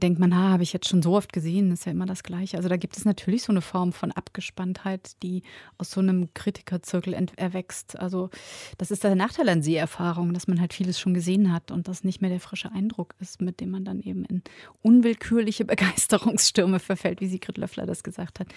[0.00, 2.56] denkt man, ha, habe ich jetzt schon so oft gesehen, ist ja immer das Gleiche.
[2.56, 5.42] Also da gibt es natürlich so eine Form von Abgespanntheit, die
[5.78, 7.98] aus so einem Kritikerzirkel erwächst.
[7.98, 8.30] Also
[8.78, 12.04] das ist der Nachteil an Seherfahrung, dass man halt vieles schon gesehen hat und das
[12.04, 14.42] nicht mehr der frische Eindruck ist, mit dem man dann eben in
[14.82, 18.48] unwillkürliche Begeisterungsstürme verfällt, wie Sigrid Löffler das gesagt hat.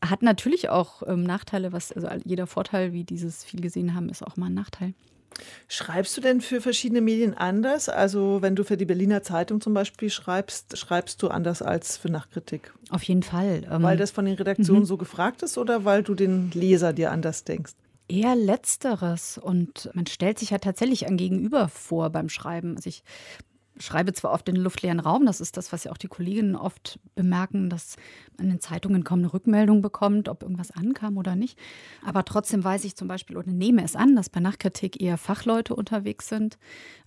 [0.00, 4.24] Hat natürlich auch ähm, Nachteile, was, also jeder Vorteil, wie dieses viel gesehen haben, ist
[4.24, 4.94] auch mal ein Nachteil.
[5.68, 7.88] Schreibst du denn für verschiedene Medien anders?
[7.88, 12.10] Also wenn du für die Berliner Zeitung zum Beispiel schreibst, schreibst du anders als für
[12.10, 12.72] Nachkritik?
[12.90, 13.66] Auf jeden Fall.
[13.70, 14.86] Ähm, weil das von den Redaktionen mhm.
[14.86, 17.72] so gefragt ist oder weil du den Leser dir anders denkst?
[18.08, 19.38] Eher letzteres.
[19.38, 22.76] Und man stellt sich ja tatsächlich ein Gegenüber vor beim Schreiben.
[22.76, 23.02] Also ich
[23.84, 26.98] schreibe zwar in den luftleeren Raum, das ist das, was ja auch die Kolleginnen oft
[27.14, 27.96] bemerken, dass
[28.38, 31.58] man in Zeitungen kaum eine Rückmeldung bekommt, ob irgendwas ankam oder nicht.
[32.04, 35.74] Aber trotzdem weiß ich zum Beispiel oder nehme es an, dass bei Nachkritik eher Fachleute
[35.74, 36.58] unterwegs sind.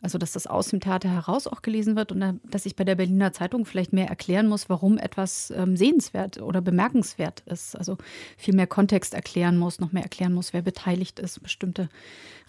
[0.02, 2.96] Also dass das aus dem Theater heraus auch gelesen wird und dass ich bei der
[2.96, 7.76] Berliner Zeitung vielleicht mehr erklären muss, warum etwas ähm, sehenswert oder bemerkenswert ist.
[7.76, 7.98] Also
[8.38, 11.90] viel mehr Kontext erklären muss, noch mehr erklären muss, wer beteiligt ist, bestimmte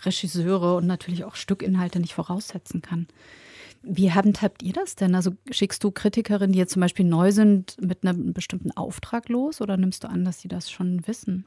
[0.05, 3.07] Regisseure und natürlich auch Stückinhalte nicht voraussetzen kann.
[3.89, 5.15] Wie handhabt ihr das denn?
[5.15, 9.61] Also schickst du Kritikerinnen, die jetzt zum Beispiel neu sind, mit einem bestimmten Auftrag los
[9.61, 11.45] oder nimmst du an, dass sie das schon wissen?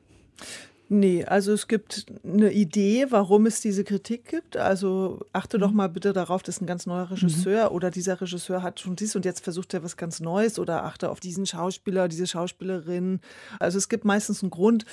[0.92, 4.58] Nee, also es gibt eine Idee, warum es diese Kritik gibt.
[4.58, 5.62] Also achte mhm.
[5.62, 7.76] doch mal bitte darauf, das ist ein ganz neuer Regisseur mhm.
[7.76, 11.12] oder dieser Regisseur hat schon dies und jetzt versucht er was ganz Neues oder achte
[11.12, 13.20] auf diesen Schauspieler, diese Schauspielerin.
[13.60, 14.86] Also es gibt meistens einen Grund,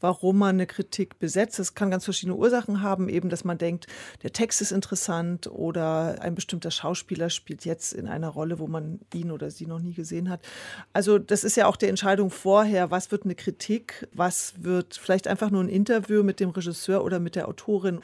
[0.00, 1.58] warum man eine Kritik besetzt.
[1.58, 3.88] Es kann ganz verschiedene Ursachen haben, eben, dass man denkt,
[4.22, 9.00] der Text ist interessant oder ein bestimmter Schauspieler spielt jetzt in einer Rolle, wo man
[9.12, 10.42] ihn oder sie noch nie gesehen hat.
[10.92, 15.26] Also das ist ja auch die Entscheidung vorher, was wird eine Kritik, was wird vielleicht
[15.26, 18.00] einfach einfach nur ein Interview mit dem Regisseur oder mit der Autorin.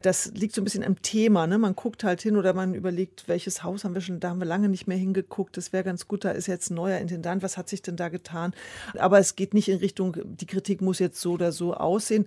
[0.00, 1.46] Das liegt so ein bisschen am Thema.
[1.46, 1.58] Ne?
[1.58, 4.46] Man guckt halt hin oder man überlegt, welches Haus haben wir schon, da haben wir
[4.46, 5.58] lange nicht mehr hingeguckt.
[5.58, 7.42] Das wäre ganz gut, da ist jetzt ein neuer Intendant.
[7.42, 8.54] Was hat sich denn da getan?
[8.96, 12.24] Aber es geht nicht in Richtung, die Kritik muss jetzt so oder so aussehen.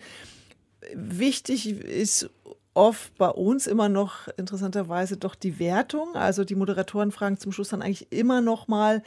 [0.94, 2.30] Wichtig ist
[2.74, 6.16] oft bei uns immer noch interessanterweise doch die Wertung.
[6.16, 9.04] Also die Moderatoren fragen zum Schluss dann eigentlich immer noch mal,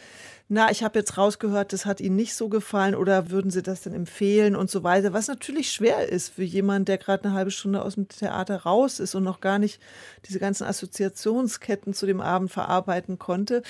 [0.48, 3.80] na, ich habe jetzt rausgehört, das hat Ihnen nicht so gefallen oder würden Sie das
[3.80, 5.14] denn empfehlen und so weiter.
[5.14, 9.00] Was natürlich schwer ist für jemanden, der gerade eine halbe Stunde aus dem Theater raus
[9.00, 9.80] ist und noch gar nicht
[10.26, 13.62] diese ganzen Assoziationsketten zu dem Abend verarbeiten konnte.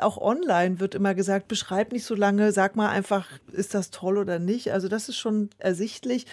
[0.00, 4.16] Auch online wird immer gesagt, beschreib nicht so lange, sag mal einfach, ist das toll
[4.16, 4.72] oder nicht.
[4.72, 6.26] Also das ist schon ersichtlich.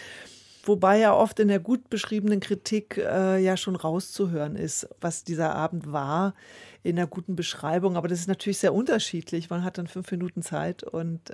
[0.63, 5.55] Wobei ja oft in der gut beschriebenen Kritik äh, ja schon rauszuhören ist, was dieser
[5.55, 6.35] Abend war
[6.83, 7.97] in der guten Beschreibung.
[7.97, 9.49] Aber das ist natürlich sehr unterschiedlich.
[9.49, 11.31] Man hat dann fünf Minuten Zeit und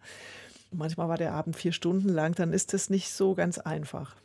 [0.72, 2.36] manchmal war der Abend vier Stunden lang.
[2.36, 4.16] Dann ist das nicht so ganz einfach.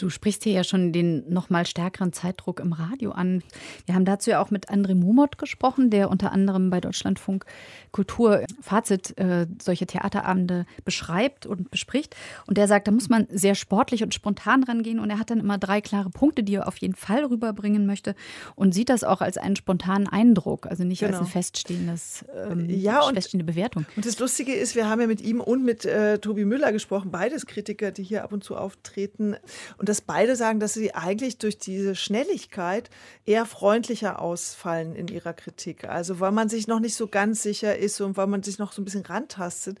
[0.00, 3.42] Du sprichst hier ja schon den noch mal stärkeren Zeitdruck im Radio an.
[3.84, 7.44] Wir haben dazu ja auch mit André Mumot gesprochen, der unter anderem bei Deutschlandfunk
[7.92, 12.16] Kultur Fazit äh, solche Theaterabende beschreibt und bespricht.
[12.46, 15.00] Und der sagt, da muss man sehr sportlich und spontan rangehen.
[15.00, 18.14] Und er hat dann immer drei klare Punkte, die er auf jeden Fall rüberbringen möchte
[18.54, 21.18] und sieht das auch als einen spontanen Eindruck, also nicht genau.
[21.18, 23.84] als ein feststehendes, ähm, ja, und, feststehende Bewertung.
[23.96, 27.10] Und das Lustige ist, wir haben ja mit ihm und mit äh, Tobi Müller gesprochen,
[27.10, 29.36] beides Kritiker, die hier ab und zu auftreten.
[29.76, 32.90] Und dass beide sagen, dass sie eigentlich durch diese Schnelligkeit
[33.26, 35.82] eher freundlicher ausfallen in ihrer Kritik.
[35.82, 38.70] Also weil man sich noch nicht so ganz sicher ist und weil man sich noch
[38.70, 39.80] so ein bisschen rantastet,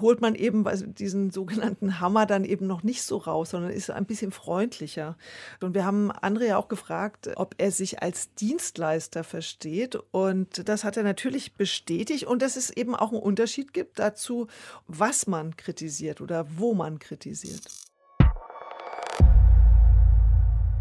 [0.00, 4.06] holt man eben diesen sogenannten Hammer dann eben noch nicht so raus, sondern ist ein
[4.06, 5.16] bisschen freundlicher.
[5.60, 9.98] Und wir haben André ja auch gefragt, ob er sich als Dienstleister versteht.
[10.12, 12.24] Und das hat er natürlich bestätigt.
[12.24, 14.46] Und dass es eben auch einen Unterschied gibt dazu,
[14.86, 17.66] was man kritisiert oder wo man kritisiert.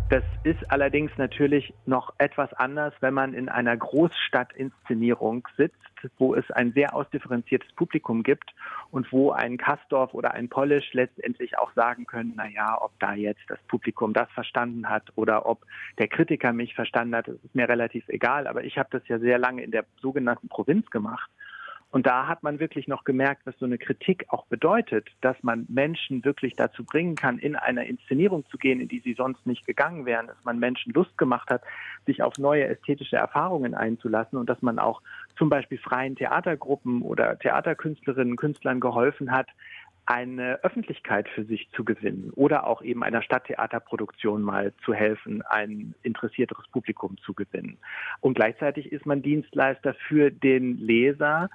[0.09, 5.77] Das ist allerdings natürlich noch etwas anders, wenn man in einer Großstadtinszenierung sitzt,
[6.17, 8.55] wo es ein sehr ausdifferenziertes Publikum gibt
[8.89, 13.13] und wo ein Kastorf oder ein Polish letztendlich auch sagen können, na ja, ob da
[13.13, 15.63] jetzt das Publikum das verstanden hat oder ob
[15.99, 18.47] der Kritiker mich verstanden hat, ist mir relativ egal.
[18.47, 21.29] Aber ich habe das ja sehr lange in der sogenannten Provinz gemacht
[21.91, 25.65] und da hat man wirklich noch gemerkt, was so eine Kritik auch bedeutet, dass man
[25.69, 29.65] Menschen wirklich dazu bringen kann, in eine Inszenierung zu gehen, in die sie sonst nicht
[29.65, 31.63] gegangen wären, dass man Menschen Lust gemacht hat,
[32.06, 35.02] sich auf neue ästhetische Erfahrungen einzulassen und dass man auch
[35.36, 39.47] zum Beispiel freien Theatergruppen oder Theaterkünstlerinnen, Künstlern geholfen hat,
[40.06, 45.93] eine Öffentlichkeit für sich zu gewinnen oder auch eben einer Stadttheaterproduktion mal zu helfen, ein
[46.04, 47.78] interessierteres Publikum zu gewinnen.
[48.19, 51.49] Und gleichzeitig ist man Dienstleister für den Leser,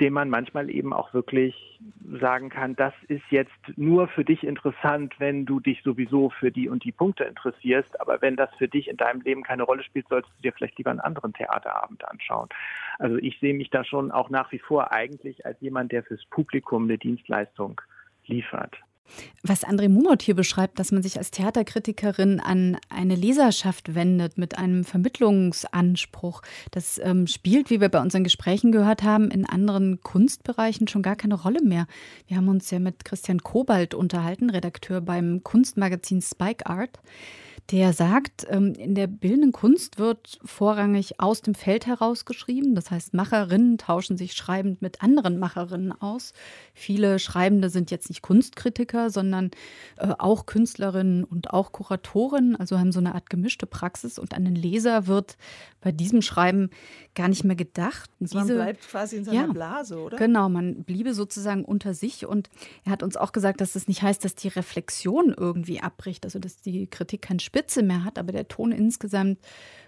[0.00, 1.78] dem man manchmal eben auch wirklich
[2.20, 6.68] sagen kann, das ist jetzt nur für dich interessant, wenn du dich sowieso für die
[6.68, 8.00] und die Punkte interessierst.
[8.00, 10.78] Aber wenn das für dich in deinem Leben keine Rolle spielt, solltest du dir vielleicht
[10.78, 12.48] lieber einen anderen Theaterabend anschauen.
[12.98, 16.24] Also ich sehe mich da schon auch nach wie vor eigentlich als jemand, der fürs
[16.26, 17.80] Publikum eine Dienstleistung
[18.26, 18.76] liefert.
[19.42, 24.58] Was André Mumot hier beschreibt, dass man sich als Theaterkritikerin an eine Leserschaft wendet mit
[24.58, 30.88] einem Vermittlungsanspruch, das ähm, spielt, wie wir bei unseren Gesprächen gehört haben, in anderen Kunstbereichen
[30.88, 31.86] schon gar keine Rolle mehr.
[32.26, 37.00] Wir haben uns ja mit Christian Kobalt unterhalten, Redakteur beim Kunstmagazin Spike Art
[37.70, 42.74] der sagt, ähm, in der bildenden Kunst wird vorrangig aus dem Feld heraus geschrieben.
[42.74, 46.32] Das heißt, Macherinnen tauschen sich schreibend mit anderen Macherinnen aus.
[46.74, 49.52] Viele Schreibende sind jetzt nicht Kunstkritiker, sondern
[49.98, 54.18] äh, auch Künstlerinnen und auch Kuratorinnen, also haben so eine Art gemischte Praxis.
[54.18, 55.36] Und an den Leser wird
[55.80, 56.70] bei diesem Schreiben
[57.14, 58.10] gar nicht mehr gedacht.
[58.18, 60.16] Diese, man bleibt quasi in seiner ja, Blase, oder?
[60.16, 62.26] Genau, man bliebe sozusagen unter sich.
[62.26, 62.50] Und
[62.84, 66.38] er hat uns auch gesagt, dass das nicht heißt, dass die Reflexion irgendwie abbricht, also
[66.38, 69.38] dass die Kritik keinen Spitze mehr hat, aber der Ton insgesamt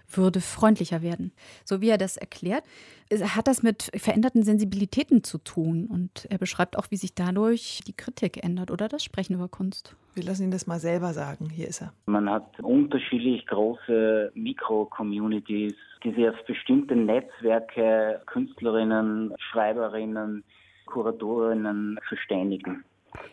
[0.07, 1.31] würde freundlicher werden.
[1.65, 2.63] So wie er das erklärt,
[3.11, 5.87] hat das mit veränderten Sensibilitäten zu tun.
[5.87, 9.95] Und er beschreibt auch, wie sich dadurch die Kritik ändert oder das Sprechen über Kunst.
[10.13, 11.49] Wir lassen ihn das mal selber sagen.
[11.49, 11.93] Hier ist er.
[12.05, 20.43] Man hat unterschiedlich große Mikro-Communities, die sich auf bestimmte Netzwerke, Künstlerinnen, Schreiberinnen,
[20.85, 22.83] Kuratorinnen verständigen.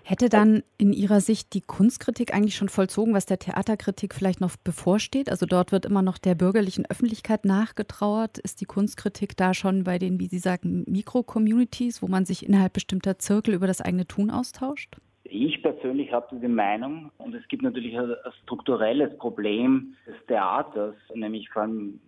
[0.05, 4.57] Hätte dann in Ihrer Sicht die Kunstkritik eigentlich schon vollzogen, was der Theaterkritik vielleicht noch
[4.57, 5.31] bevorsteht?
[5.31, 8.39] Also dort wird immer noch der bürgerlichen Öffentlichkeit nachgetrauert.
[8.39, 12.73] Ist die Kunstkritik da schon bei den, wie Sie sagen, Mikro-Communities, wo man sich innerhalb
[12.73, 14.97] bestimmter Zirkel über das eigene Tun austauscht?
[15.25, 18.13] Ich persönlich habe diese Meinung und es gibt natürlich ein,
[18.43, 22.01] strukturelles Problem des Theaters, nämlich vor allem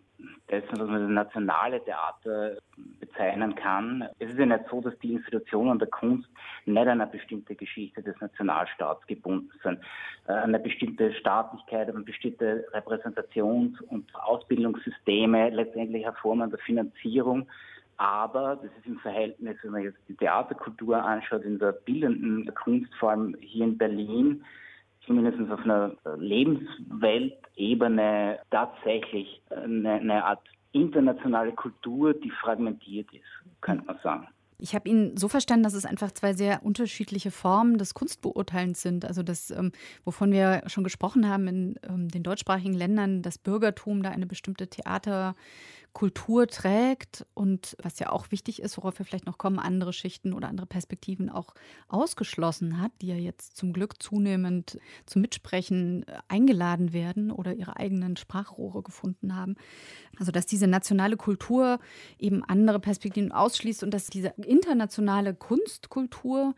[0.51, 2.57] dessen, was man das nationale Theater
[3.01, 4.09] bezeichnen kann.
[4.19, 6.29] Es ist ja nicht so, dass die Institutionen der Kunst
[6.67, 9.79] nicht an eine bestimmte Geschichte des Nationalstaats gebunden sind,
[10.27, 17.49] äh, an eine bestimmte Staatlichkeit, an bestimmte Repräsentations- und Ausbildungssysteme, letztendlich eine Form der Finanzierung.
[17.97, 23.37] Aber das ist im Verhältnis, wenn man jetzt die Theaterkultur anschaut, in der bildenden Kunstform
[23.41, 24.45] hier in Berlin,
[25.07, 33.23] zumindest auf einer Lebensweltebene tatsächlich eine, eine Art internationale Kultur, die fragmentiert ist,
[33.61, 34.27] könnte man sagen.
[34.63, 39.05] Ich habe ihn so verstanden, dass es einfach zwei sehr unterschiedliche Formen des Kunstbeurteilens sind.
[39.05, 39.73] Also das, ähm,
[40.05, 44.69] wovon wir schon gesprochen haben in ähm, den deutschsprachigen Ländern, das Bürgertum da eine bestimmte
[44.69, 45.35] Theater
[45.93, 50.33] Kultur trägt und was ja auch wichtig ist, worauf wir vielleicht noch kommen, andere Schichten
[50.33, 51.55] oder andere Perspektiven auch
[51.89, 57.77] ausgeschlossen hat, die ja jetzt zum Glück zunehmend zum Mitsprechen äh, eingeladen werden oder ihre
[57.77, 59.57] eigenen Sprachrohre gefunden haben.
[60.19, 61.79] Also dass diese nationale Kultur
[62.19, 66.55] eben andere Perspektiven ausschließt und dass diese internationale Kunstkultur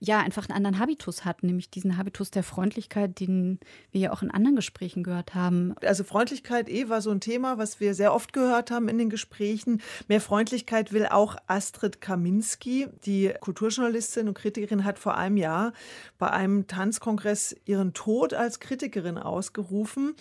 [0.00, 4.22] ja einfach einen anderen Habitus hat, nämlich diesen Habitus der Freundlichkeit, den wir ja auch
[4.22, 5.74] in anderen Gesprächen gehört haben.
[5.82, 9.10] Also Freundlichkeit eh war so ein Thema, was wir sehr oft gehört haben in den
[9.10, 9.80] Gesprächen.
[10.08, 15.72] Mehr Freundlichkeit will auch Astrid Kaminski, die Kulturjournalistin und Kritikerin, hat vor einem Jahr
[16.18, 20.14] bei einem Tanzkongress ihren Tod als Kritikerin ausgerufen.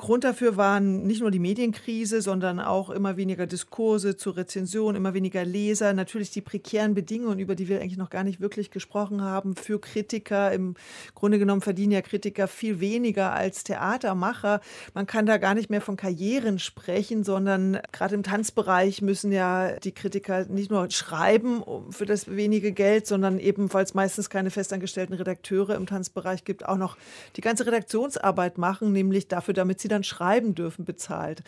[0.00, 5.12] Grund dafür waren nicht nur die Medienkrise, sondern auch immer weniger Diskurse zur Rezension, immer
[5.12, 9.20] weniger Leser, natürlich die prekären Bedingungen, über die wir eigentlich noch gar nicht wirklich gesprochen
[9.20, 10.52] haben, für Kritiker.
[10.52, 10.74] Im
[11.14, 14.62] Grunde genommen verdienen ja Kritiker viel weniger als Theatermacher.
[14.94, 19.78] Man kann da gar nicht mehr von Karrieren sprechen, sondern gerade im Tanzbereich müssen ja
[19.80, 25.74] die Kritiker nicht nur schreiben für das wenige Geld, sondern ebenfalls meistens keine festangestellten Redakteure
[25.74, 26.96] im Tanzbereich gibt, auch noch
[27.36, 31.42] die ganze Redaktionsarbeit machen, nämlich dafür, damit sie dann schreiben dürfen, bezahlt.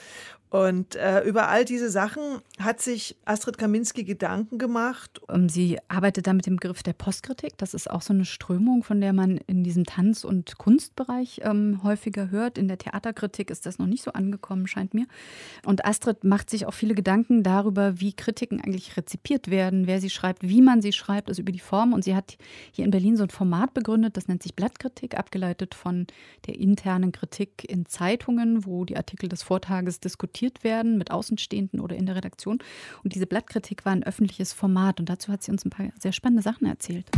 [0.52, 5.18] Und äh, über all diese Sachen hat sich Astrid Kaminski Gedanken gemacht.
[5.30, 7.56] Ähm, sie arbeitet da mit dem Begriff der Postkritik.
[7.56, 11.80] Das ist auch so eine Strömung, von der man in diesem Tanz- und Kunstbereich ähm,
[11.82, 12.58] häufiger hört.
[12.58, 15.06] In der Theaterkritik ist das noch nicht so angekommen, scheint mir.
[15.64, 20.10] Und Astrid macht sich auch viele Gedanken darüber, wie Kritiken eigentlich rezipiert werden, wer sie
[20.10, 21.94] schreibt, wie man sie schreibt, also über die Form.
[21.94, 22.36] Und sie hat
[22.72, 26.06] hier in Berlin so ein Format begründet, das nennt sich Blattkritik, abgeleitet von
[26.46, 28.12] der internen Kritik in Zeitungen,
[28.64, 32.58] wo die Artikel des Vortages diskutiert werden mit Außenstehenden oder in der Redaktion.
[33.02, 36.12] Und diese Blattkritik war ein öffentliches Format und dazu hat sie uns ein paar sehr
[36.12, 37.10] spannende Sachen erzählt.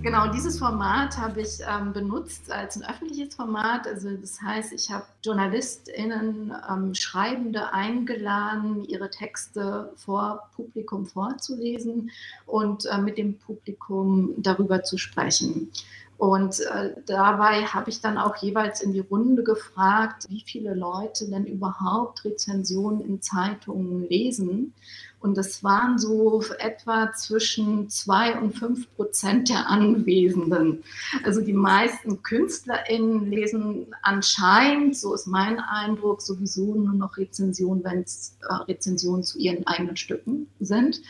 [0.00, 3.86] Genau, dieses Format habe ich ähm, benutzt als ein öffentliches Format.
[3.86, 12.10] Also das heißt, ich habe JournalistInnen, ähm, Schreibende eingeladen, ihre Texte vor Publikum vorzulesen
[12.46, 15.72] und äh, mit dem Publikum darüber zu sprechen.
[16.18, 21.30] Und äh, dabei habe ich dann auch jeweils in die Runde gefragt, wie viele Leute
[21.30, 24.74] denn überhaupt Rezensionen in Zeitungen lesen.
[25.20, 30.82] Und das waren so etwa zwischen zwei und fünf Prozent der Anwesenden.
[31.22, 38.02] Also die meisten KünstlerInnen lesen anscheinend, so ist mein Eindruck, sowieso nur noch Rezensionen, wenn
[38.02, 41.00] es äh, Rezensionen zu ihren eigenen Stücken sind.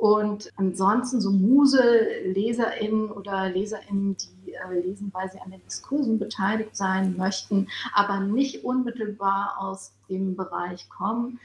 [0.00, 6.74] Und ansonsten so Muse-LeserInnen oder LeserInnen, die äh, lesen, weil sie an den Diskursen beteiligt
[6.74, 11.38] sein möchten, aber nicht unmittelbar aus dem Bereich kommen,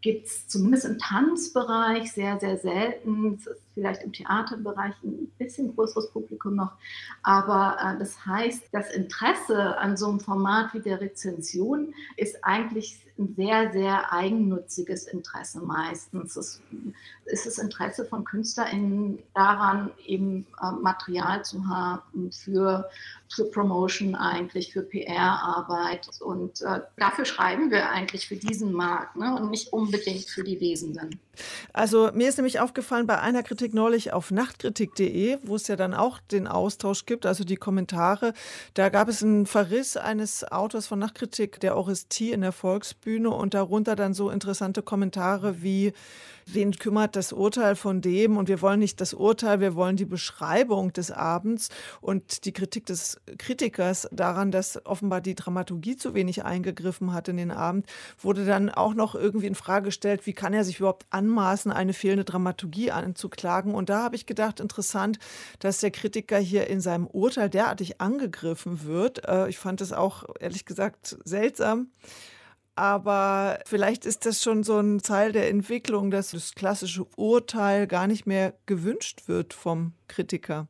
[0.00, 3.34] gibt es zumindest im Tanzbereich sehr, sehr selten.
[3.34, 3.46] Es
[3.78, 6.72] vielleicht im Theaterbereich ein bisschen größeres Publikum noch.
[7.22, 13.00] Aber äh, das heißt, das Interesse an so einem Format wie der Rezension ist eigentlich
[13.18, 16.36] ein sehr, sehr eigennütziges Interesse meistens.
[16.36, 16.60] Es
[17.26, 22.88] ist das Interesse von KünstlerInnen daran, eben äh, Material zu haben für,
[23.28, 26.08] für Promotion eigentlich, für PR-Arbeit.
[26.20, 29.34] Und äh, dafür schreiben wir eigentlich für diesen Markt ne?
[29.34, 31.18] und nicht unbedingt für die Lesenden.
[31.72, 35.94] Also mir ist nämlich aufgefallen bei einer Kritik neulich auf nachtkritik.de, wo es ja dann
[35.94, 38.32] auch den Austausch gibt, also die Kommentare,
[38.74, 43.54] da gab es einen Verriss eines Autors von Nachtkritik, der Orestie in der Volksbühne und
[43.54, 45.92] darunter dann so interessante Kommentare wie
[46.54, 50.04] wen kümmert das Urteil von dem und wir wollen nicht das Urteil, wir wollen die
[50.04, 51.68] Beschreibung des Abends
[52.00, 57.36] und die Kritik des Kritikers daran, dass offenbar die Dramaturgie zu wenig eingegriffen hat in
[57.36, 57.86] den Abend,
[58.20, 61.92] wurde dann auch noch irgendwie in Frage gestellt, wie kann er sich überhaupt anmaßen, eine
[61.92, 65.18] fehlende Dramaturgie anzuklagen und da habe ich gedacht, interessant,
[65.58, 69.26] dass der Kritiker hier in seinem Urteil derartig angegriffen wird.
[69.26, 71.88] Äh, ich fand es auch ehrlich gesagt seltsam.
[72.78, 78.06] Aber vielleicht ist das schon so ein Teil der Entwicklung, dass das klassische Urteil gar
[78.06, 80.68] nicht mehr gewünscht wird vom Kritiker.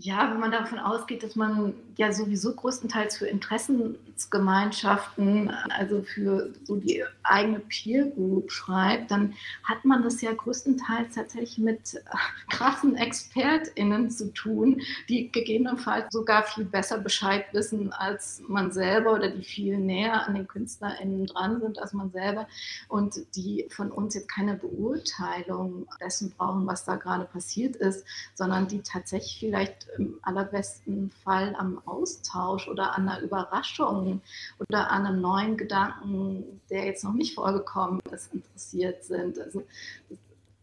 [0.00, 6.74] Ja, wenn man davon ausgeht, dass man ja sowieso größtenteils für Interessensgemeinschaften, also für so
[6.76, 12.02] die eigene Peer Group schreibt, dann hat man das ja größtenteils tatsächlich mit
[12.48, 19.30] krassen ExpertInnen zu tun, die gegebenenfalls sogar viel besser Bescheid wissen als man selber oder
[19.30, 22.48] die viel näher an den KünstlerInnen dran sind als man selber
[22.88, 28.04] und die von uns jetzt keine Beurteilung dessen brauchen, was da gerade passiert ist,
[28.34, 34.20] sondern die tatsächlich vielleicht im allerbesten Fall am Austausch oder an einer Überraschung
[34.58, 39.38] oder an einem neuen Gedanken, der jetzt noch nicht vorgekommen ist, interessiert sind.
[39.38, 39.64] Also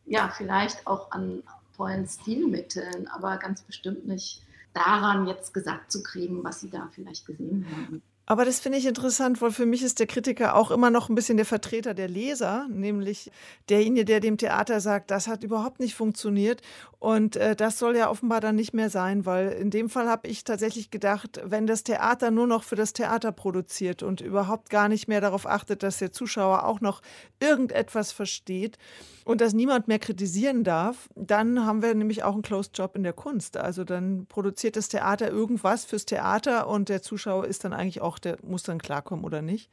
[0.06, 1.44] ja, vielleicht auch an
[1.76, 4.42] tollen Stilmitteln, aber ganz bestimmt nicht
[4.74, 8.02] daran, jetzt gesagt zu kriegen, was sie da vielleicht gesehen haben.
[8.32, 11.16] Aber das finde ich interessant, weil für mich ist der Kritiker auch immer noch ein
[11.16, 13.30] bisschen der Vertreter der Leser, nämlich
[13.68, 16.62] derjenige, der dem Theater sagt, das hat überhaupt nicht funktioniert.
[16.98, 20.30] Und äh, das soll ja offenbar dann nicht mehr sein, weil in dem Fall habe
[20.30, 24.88] ich tatsächlich gedacht, wenn das Theater nur noch für das Theater produziert und überhaupt gar
[24.88, 27.02] nicht mehr darauf achtet, dass der Zuschauer auch noch
[27.42, 28.78] irgendetwas versteht
[29.26, 33.04] und das niemand mehr kritisieren darf, dann haben wir nämlich auch einen Closed Job in
[33.04, 33.58] der Kunst.
[33.58, 38.20] Also dann produziert das Theater irgendwas fürs Theater und der Zuschauer ist dann eigentlich auch
[38.22, 39.70] der muss dann klarkommen oder nicht?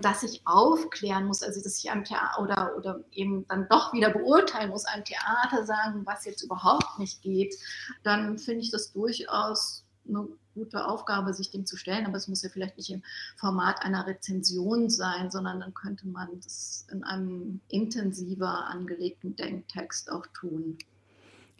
[0.00, 4.10] dass ich aufklären muss, also dass ich einem Theater oder, oder eben dann doch wieder
[4.10, 7.56] beurteilen muss, einem Theater sagen, was jetzt überhaupt nicht geht,
[8.04, 12.06] dann finde ich das durchaus eine gute Aufgabe, sich dem zu stellen.
[12.06, 13.02] Aber es muss ja vielleicht nicht im
[13.36, 20.26] Format einer Rezension sein, sondern dann könnte man das in einem intensiver angelegten Denktext auch
[20.28, 20.78] tun.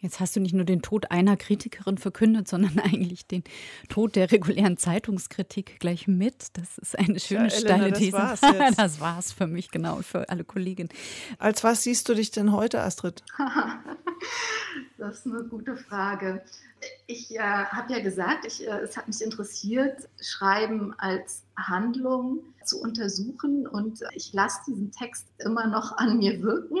[0.01, 3.43] Jetzt hast du nicht nur den Tod einer Kritikerin verkündet, sondern eigentlich den
[3.89, 6.47] Tod der regulären Zeitungskritik gleich mit.
[6.53, 8.11] Das ist eine schöne ja, steile These.
[8.11, 8.79] Das war's, jetzt.
[8.79, 10.89] das war's für mich, genau, und für alle Kolleginnen.
[11.37, 13.23] Als was siehst du dich denn heute, Astrid?
[14.97, 16.43] das ist eine gute Frage.
[17.07, 22.81] Ich äh, habe ja gesagt, ich, äh, es hat mich interessiert, Schreiben als Handlung zu
[22.81, 26.77] untersuchen und ich lasse diesen Text immer noch an mir wirken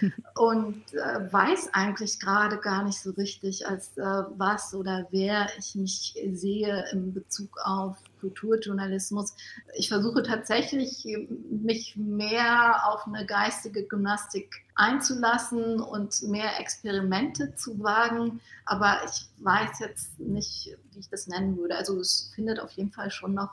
[0.36, 5.74] und äh, weiß eigentlich gerade gar nicht so richtig, als äh, was oder wer ich
[5.74, 9.34] mich sehe in Bezug auf Kulturjournalismus.
[9.74, 11.06] Ich versuche tatsächlich,
[11.50, 19.78] mich mehr auf eine geistige Gymnastik einzulassen und mehr Experimente zu wagen, aber ich weiß
[19.80, 21.76] jetzt nicht, wie ich das nennen würde.
[21.76, 23.50] Also es findet auf jeden Fall schon noch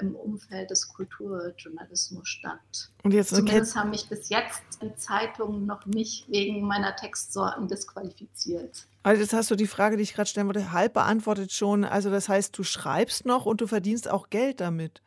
[0.00, 2.90] im Umfeld des Kulturjournalismus statt.
[3.02, 8.86] Und jetzt Zumindest haben mich bis jetzt in Zeitungen noch nicht wegen meiner Textsorten disqualifiziert.
[9.02, 11.84] Also jetzt hast du die Frage, die ich gerade stellen wollte, halb beantwortet schon.
[11.84, 15.00] Also das heißt, du schreibst noch und du verdienst auch Geld damit.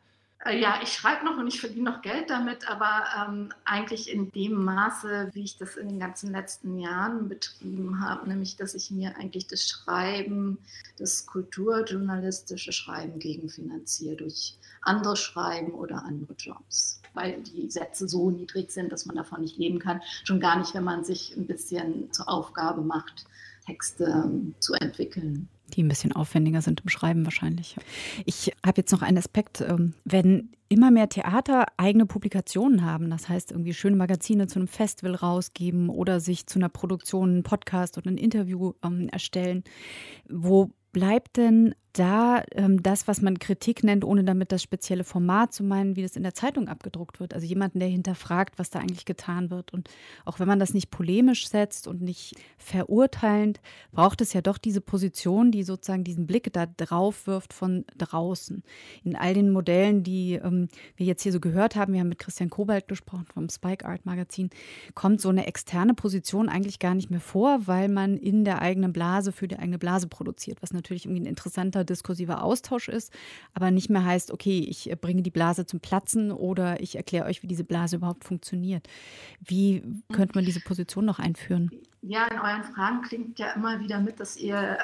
[0.44, 4.30] Äh, ja, ich schreibe noch und ich verdiene noch Geld damit, aber ähm, eigentlich in
[4.32, 8.90] dem Maße, wie ich das in den ganzen letzten Jahren betrieben habe, nämlich dass ich
[8.90, 10.58] mir eigentlich das Schreiben,
[10.98, 18.70] das kulturjournalistische Schreiben gegenfinanziere durch andere Schreiben oder andere Jobs, weil die Sätze so niedrig
[18.70, 20.02] sind, dass man davon nicht leben kann.
[20.24, 23.24] Schon gar nicht, wenn man sich ein bisschen zur Aufgabe macht,
[23.64, 27.76] Texte ähm, zu entwickeln die ein bisschen aufwendiger sind im Schreiben wahrscheinlich.
[28.26, 33.28] Ich habe jetzt noch einen Aspekt, ähm, wenn immer mehr Theater eigene Publikationen haben, das
[33.28, 37.98] heißt irgendwie schöne Magazine zu einem Festival rausgeben oder sich zu einer Produktion einen Podcast
[37.98, 39.64] oder ein Interview ähm, erstellen,
[40.28, 45.52] wo bleibt denn da ähm, das, was man Kritik nennt, ohne damit das spezielle Format
[45.54, 47.34] zu meinen, wie das in der Zeitung abgedruckt wird.
[47.34, 49.72] Also jemanden, der hinterfragt, was da eigentlich getan wird.
[49.72, 49.88] Und
[50.24, 53.60] auch wenn man das nicht polemisch setzt und nicht verurteilend,
[53.92, 58.64] braucht es ja doch diese Position, die sozusagen diesen Blick da drauf wirft von draußen.
[59.04, 62.18] In all den Modellen, die ähm, wir jetzt hier so gehört haben, wir haben mit
[62.18, 64.50] Christian Kobalt gesprochen vom Spike Art Magazin,
[64.94, 68.92] kommt so eine externe Position eigentlich gar nicht mehr vor, weil man in der eigenen
[68.92, 73.12] Blase für die eigene Blase produziert, was natürlich irgendwie ein interessanter diskursiver Austausch ist,
[73.52, 77.26] aber nicht mehr heißt, okay, ich äh, bringe die Blase zum Platzen oder ich erkläre
[77.26, 78.88] euch, wie diese Blase überhaupt funktioniert.
[79.40, 79.82] Wie
[80.12, 81.70] könnte man diese Position noch einführen?
[82.06, 84.76] Ja, in euren Fragen klingt ja immer wieder mit, dass ihr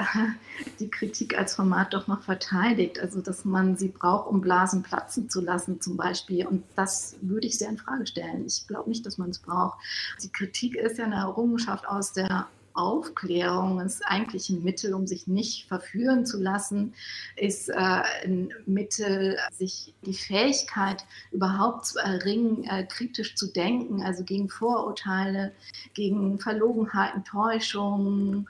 [0.80, 2.98] die Kritik als Format doch noch verteidigt.
[2.98, 6.46] Also, dass man sie braucht, um Blasen platzen zu lassen, zum Beispiel.
[6.46, 8.46] Und das würde ich sehr in Frage stellen.
[8.46, 9.78] Ich glaube nicht, dass man es braucht.
[10.22, 15.26] Die Kritik ist ja eine Errungenschaft aus der Aufklärung ist eigentlich ein Mittel, um sich
[15.26, 16.94] nicht verführen zu lassen,
[17.36, 24.24] ist äh, ein Mittel, sich die Fähigkeit überhaupt zu erringen, äh, kritisch zu denken, also
[24.24, 25.52] gegen Vorurteile,
[25.94, 28.48] gegen Verlogenheiten, Täuschungen,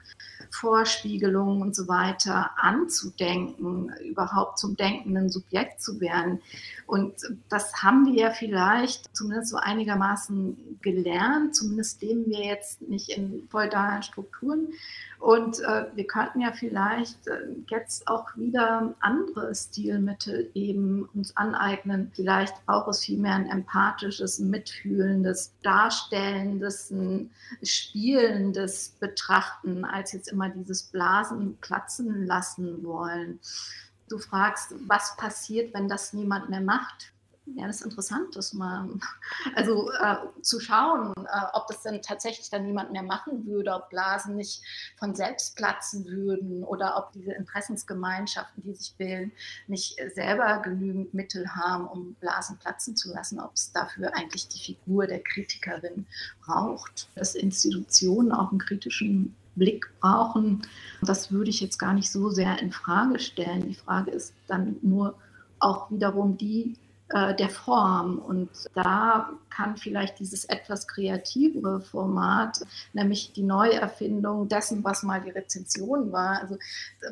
[0.49, 6.41] Vorspiegelungen und so weiter anzudenken, überhaupt zum denkenden Subjekt zu werden.
[6.87, 7.13] Und
[7.49, 11.55] das haben wir ja vielleicht zumindest so einigermaßen gelernt.
[11.55, 14.69] Zumindest leben wir jetzt nicht in feudalen Strukturen.
[15.21, 22.11] Und äh, wir könnten ja vielleicht äh, jetzt auch wieder andere Stilmittel eben uns aneignen.
[22.15, 27.29] Vielleicht braucht es vielmehr ein empathisches, mitfühlendes, darstellendes, ein
[27.61, 33.39] spielendes Betrachten, als jetzt immer dieses Blasen platzen lassen wollen.
[34.09, 37.10] Du fragst, was passiert, wenn das niemand mehr macht?
[37.55, 38.89] Ja, das ist interessant, das mal,
[39.55, 43.89] also äh, zu schauen, äh, ob das denn tatsächlich dann niemand mehr machen würde, ob
[43.89, 44.61] Blasen nicht
[44.97, 49.31] von selbst platzen würden oder ob diese Interessensgemeinschaften, die sich bilden,
[49.67, 54.59] nicht selber genügend Mittel haben, um Blasen platzen zu lassen, ob es dafür eigentlich die
[54.59, 56.05] Figur der Kritikerin
[56.45, 60.61] braucht, dass Institutionen auch einen kritischen Blick brauchen.
[61.01, 63.67] Das würde ich jetzt gar nicht so sehr in Frage stellen.
[63.67, 65.15] Die Frage ist dann nur
[65.59, 66.75] auch wiederum die,
[67.13, 68.19] äh, der Form.
[68.19, 72.61] Und da kann vielleicht dieses etwas kreativere Format,
[72.93, 76.57] nämlich die Neuerfindung dessen, was mal die Rezension war, also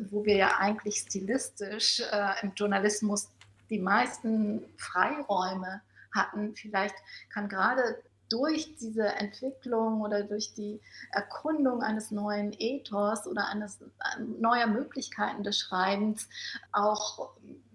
[0.10, 3.30] wo wir ja eigentlich stilistisch äh, im Journalismus
[3.70, 5.82] die meisten Freiräume
[6.12, 6.96] hatten, vielleicht
[7.30, 10.80] kann gerade durch diese Entwicklung oder durch die
[11.12, 13.80] Erkundung eines neuen Ethos oder eines
[14.40, 16.30] neuer Möglichkeiten des Schreibens
[16.72, 17.32] auch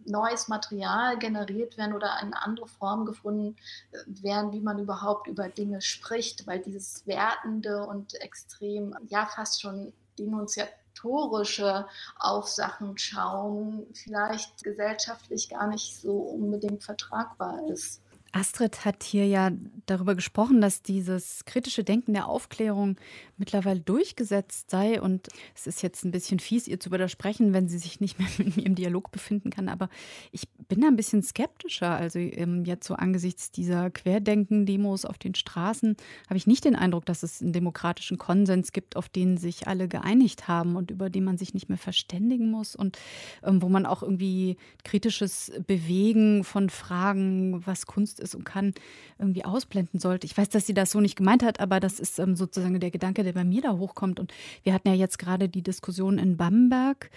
[0.07, 3.57] neues Material generiert werden oder eine andere Form gefunden
[3.93, 9.63] äh, werden, wie man überhaupt über Dinge spricht, weil dieses wertende und extrem, ja fast
[9.63, 11.87] schon denunziatorische
[12.19, 18.04] auf Sachen schauen vielleicht gesellschaftlich gar nicht so unbedingt vertragbar ist.
[18.35, 19.53] Astrid hat hier ja
[19.87, 22.97] darüber gesprochen, dass dieses kritische Denken der Aufklärung
[23.37, 25.01] mittlerweile durchgesetzt sei.
[25.01, 28.29] Und es ist jetzt ein bisschen fies, ihr zu widersprechen, wenn sie sich nicht mehr
[28.39, 29.69] mit mir im Dialog befinden kann.
[29.69, 29.89] Aber
[30.33, 31.91] ich bin da ein bisschen skeptischer.
[31.91, 35.97] Also ähm, jetzt so angesichts dieser Querdenken-Demos auf den Straßen
[36.29, 39.89] habe ich nicht den Eindruck, dass es einen demokratischen Konsens gibt, auf den sich alle
[39.89, 42.99] geeinigt haben und über den man sich nicht mehr verständigen muss und
[43.43, 48.75] ähm, wo man auch irgendwie kritisches Bewegen von Fragen, was Kunst ist und kann,
[49.19, 50.27] irgendwie ausblenden sollte.
[50.27, 52.91] Ich weiß, dass sie das so nicht gemeint hat, aber das ist ähm, sozusagen der
[52.91, 54.21] Gedanke, der bei mir da hochkommt.
[54.21, 57.11] Und wir hatten ja jetzt gerade die Diskussion in Bamberg,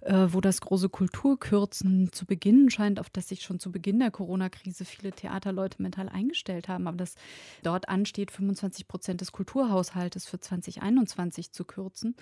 [0.00, 4.10] äh, wo das große Kulturkürzen zu beginnen scheint, auf das sich schon zu Beginn der
[4.10, 6.86] Corona-Krise viele Theaterleute mental eingestellt haben.
[6.86, 7.14] Aber dass
[7.62, 12.16] dort ansteht, 25 Prozent des Kulturhaushaltes für 2021 zu kürzen.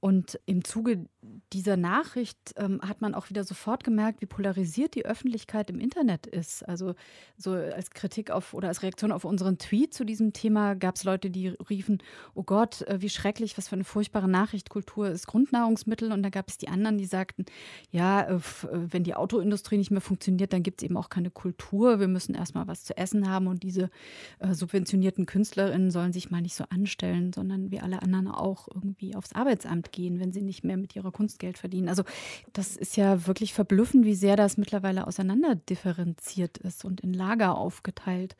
[0.00, 1.06] Und im Zuge
[1.52, 6.26] dieser Nachricht ähm, hat man auch wieder sofort gemerkt, wie polarisiert die Öffentlichkeit im Internet
[6.26, 6.66] ist.
[6.68, 6.94] Also
[7.36, 11.04] so als Kritik auf oder als Reaktion auf unseren Tweet zu diesem Thema gab es
[11.04, 11.98] Leute, die riefen,
[12.34, 16.12] oh Gott, äh, wie schrecklich, was für eine furchtbare Nachricht, Kultur ist Grundnahrungsmittel.
[16.12, 17.44] Und da gab es die anderen, die sagten,
[17.90, 18.40] ja, äh, äh,
[18.70, 21.98] wenn die Autoindustrie nicht mehr funktioniert, dann gibt es eben auch keine Kultur.
[21.98, 23.90] Wir müssen erstmal was zu essen haben und diese
[24.38, 29.16] äh, subventionierten Künstlerinnen sollen sich mal nicht so anstellen, sondern wie alle anderen auch irgendwie
[29.16, 31.88] aufs Arbeitsamt gehen, wenn sie nicht mehr mit ihrer Kunst Geld verdienen.
[31.88, 32.04] Also
[32.52, 38.36] das ist ja wirklich verblüffend, wie sehr das mittlerweile auseinanderdifferenziert ist und in Lager aufgeteilt.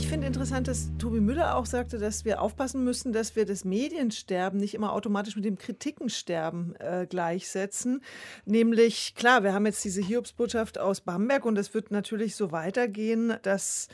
[0.00, 3.64] Ich finde interessant, dass Tobi Müller auch sagte, dass wir aufpassen müssen, dass wir das
[3.64, 8.02] Mediensterben nicht immer automatisch mit dem Kritikensterben äh, gleichsetzen.
[8.44, 13.34] Nämlich, klar, wir haben jetzt diese Hiobsbotschaft aus Bamberg und es wird natürlich so weitergehen,
[13.42, 13.88] dass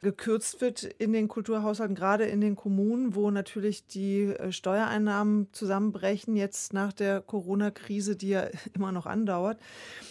[0.00, 6.36] gekürzt wird in den Kulturhaushalten, gerade in den Kommunen, wo natürlich die äh, Steuereinnahmen zusammenbrechen,
[6.36, 9.58] jetzt nach der Corona-Krise, die ja immer noch andauert.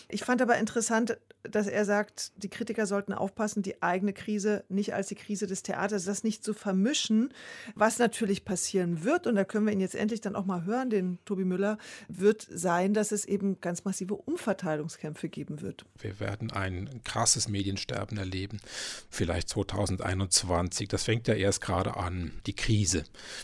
[0.07, 4.93] Ich fand aber interessant, dass er sagt, die Kritiker sollten aufpassen, die eigene Krise nicht
[4.93, 7.33] als die Krise des Theaters, das nicht zu vermischen.
[7.75, 10.89] Was natürlich passieren wird, und da können wir ihn jetzt endlich dann auch mal hören,
[10.89, 11.77] den Tobi Müller,
[12.07, 15.85] wird sein, dass es eben ganz massive Umverteilungskämpfe geben wird.
[15.97, 18.59] Wir werden ein krasses Mediensterben erleben,
[19.09, 20.87] vielleicht 2021.
[20.87, 23.03] Das fängt ja erst gerade an, die Krise.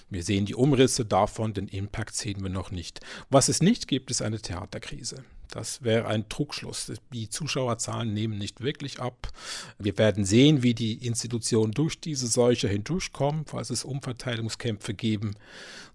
[0.10, 3.00] Wir sehen die Umrisse davon, den Impact sehen wir noch nicht.
[3.30, 5.24] Was es nicht gibt, ist eine Theaterkrise.
[5.50, 6.91] Das wäre ein Trugschluss.
[7.14, 9.30] Die Zuschauerzahlen nehmen nicht wirklich ab.
[9.78, 15.36] Wir werden sehen, wie die Institutionen durch diese Seuche hindurchkommen, falls es Umverteilungskämpfe geben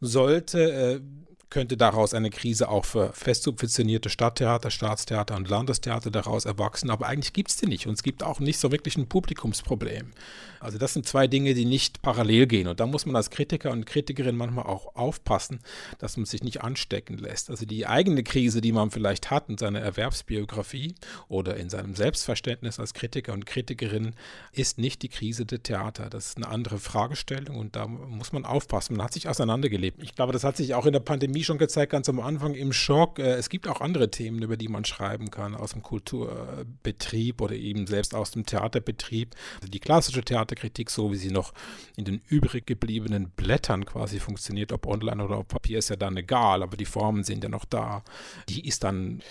[0.01, 1.03] sollte.
[1.51, 6.91] Könnte daraus eine Krise auch für fest subventionierte Stadttheater, Staatstheater und Landestheater daraus erwachsen.
[6.91, 7.87] Aber eigentlich gibt es die nicht.
[7.87, 10.13] Und es gibt auch nicht so wirklich ein Publikumsproblem.
[10.61, 12.69] Also das sind zwei Dinge, die nicht parallel gehen.
[12.69, 15.61] Und da muss man als Kritiker und Kritikerin manchmal auch aufpassen,
[15.99, 17.51] dass man sich nicht anstecken lässt.
[17.51, 20.95] Also die eigene Krise, die man vielleicht hat in seiner Erwerbsbiografie
[21.29, 24.15] oder in seinem Selbstverständnis als Kritiker und Kritikerin,
[24.53, 26.11] ist nicht die Krise der Theater.
[26.11, 28.97] Das ist eine andere Fragestellung und da muss man aufpassen.
[28.97, 30.03] Man hat sich auseinandergelebt.
[30.03, 32.73] Ich glaube, das hat sich auch in der Pandemie schon gezeigt, ganz am Anfang im
[32.73, 33.19] Schock.
[33.19, 37.55] Äh, es gibt auch andere Themen, über die man schreiben kann, aus dem Kulturbetrieb oder
[37.55, 39.35] eben selbst aus dem Theaterbetrieb.
[39.61, 41.53] Also die klassische Theater Theaterkritik, so wie sie noch
[41.97, 46.17] in den übrig gebliebenen Blättern quasi funktioniert, ob online oder auf Papier, ist ja dann
[46.17, 48.03] egal, aber die Formen sind ja noch da.
[48.49, 49.23] Die ist dann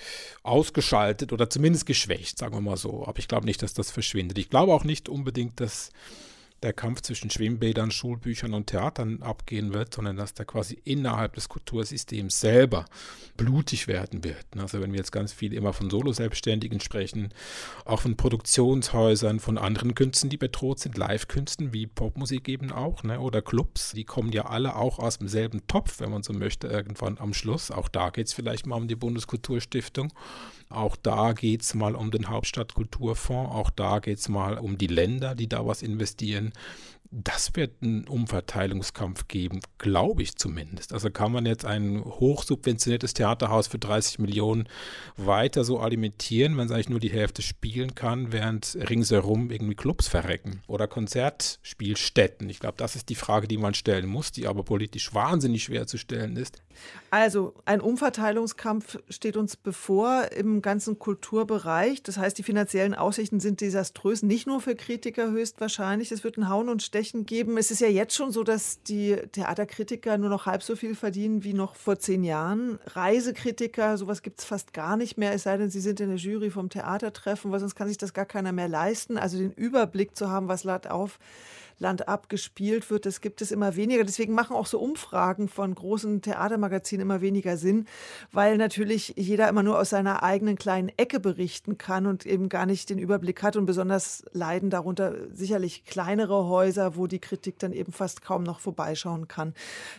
[0.43, 3.05] ausgeschaltet oder zumindest geschwächt, sagen wir mal so.
[3.05, 4.37] Aber ich glaube nicht, dass das verschwindet.
[4.37, 5.91] Ich glaube auch nicht unbedingt, dass
[6.63, 11.49] der Kampf zwischen Schwimmbädern, Schulbüchern und Theatern abgehen wird, sondern dass der quasi innerhalb des
[11.49, 12.85] Kultursystems selber
[13.37, 14.45] blutig werden wird.
[14.57, 17.33] Also wenn wir jetzt ganz viel immer von Solo-Selbstständigen sprechen,
[17.85, 23.19] auch von Produktionshäusern, von anderen Künsten, die bedroht sind, Live-Künsten wie Popmusik eben auch, ne?
[23.19, 27.17] oder Clubs, die kommen ja alle auch aus demselben Topf, wenn man so möchte, irgendwann
[27.17, 27.71] am Schluss.
[27.71, 30.11] Auch da geht es vielleicht mal um die Bundeskulturstiftung.
[30.69, 34.87] Auch da geht es mal um den Hauptstadtkulturfonds, auch da geht es mal um die
[34.87, 36.53] Länder, die da was investieren
[37.11, 40.93] das wird einen Umverteilungskampf geben, glaube ich zumindest.
[40.93, 44.69] Also kann man jetzt ein hochsubventioniertes Theaterhaus für 30 Millionen
[45.17, 50.07] weiter so alimentieren, wenn es eigentlich nur die Hälfte spielen kann, während ringsherum irgendwie Clubs
[50.07, 52.47] verrecken oder Konzertspielstätten.
[52.47, 55.87] Ich glaube, das ist die Frage, die man stellen muss, die aber politisch wahnsinnig schwer
[55.87, 56.61] zu stellen ist.
[57.09, 62.03] Also ein Umverteilungskampf steht uns bevor im ganzen Kulturbereich.
[62.03, 66.11] Das heißt, die finanziellen Aussichten sind desaströs, nicht nur für Kritiker höchstwahrscheinlich.
[66.11, 67.57] Es wird ein Hauen und Stechen geben.
[67.57, 71.43] Es ist ja jetzt schon so, dass die Theaterkritiker nur noch halb so viel verdienen
[71.43, 72.79] wie noch vor zehn Jahren.
[72.85, 76.17] Reisekritiker, sowas gibt es fast gar nicht mehr, es sei denn, sie sind in der
[76.17, 79.17] Jury vom Theatertreffen, weil sonst kann sich das gar keiner mehr leisten.
[79.17, 81.19] Also den Überblick zu haben, was Land auf
[81.79, 83.05] Land ab gespielt wird.
[83.05, 84.03] Das gibt es immer weniger.
[84.03, 87.85] Deswegen machen auch so Umfragen von großen Theatermagazinen immer weniger Sinn,
[88.31, 92.65] weil natürlich jeder immer nur aus seiner eigenen kleinen Ecke berichten kann und eben gar
[92.65, 93.55] nicht den Überblick hat.
[93.55, 98.59] Und besonders leiden darunter sicherlich kleinere Häuser, wo die Kritik dann eben fast kaum noch
[98.59, 99.53] vorbeischauen kann.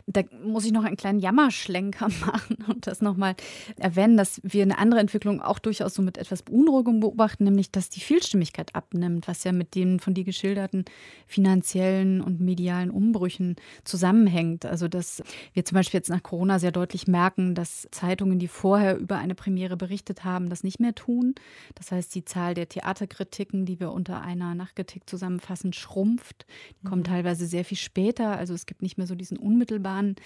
[0.06, 3.34] Da muss ich noch einen kleinen Jammerschlenker machen und das nochmal
[3.78, 7.88] erwähnen, dass wir eine andere Entwicklung auch durchaus so mit etwas Beunruhigung beobachten, nämlich dass
[7.88, 10.84] die Vielstimmigkeit abnimmt, was ja mit den von dir geschilderten
[11.26, 14.66] finanziellen finanziellen und medialen Umbrüchen zusammenhängt.
[14.66, 18.98] Also dass wir zum Beispiel jetzt nach Corona sehr deutlich merken, dass Zeitungen, die vorher
[18.98, 21.34] über eine Premiere berichtet haben, das nicht mehr tun.
[21.74, 26.46] Das heißt, die Zahl der Theaterkritiken, die wir unter einer Nachkritik zusammenfassen, schrumpft.
[26.80, 27.06] Die kommen mhm.
[27.06, 28.36] teilweise sehr viel später.
[28.36, 30.16] Also es gibt nicht mehr so diesen unmittelbaren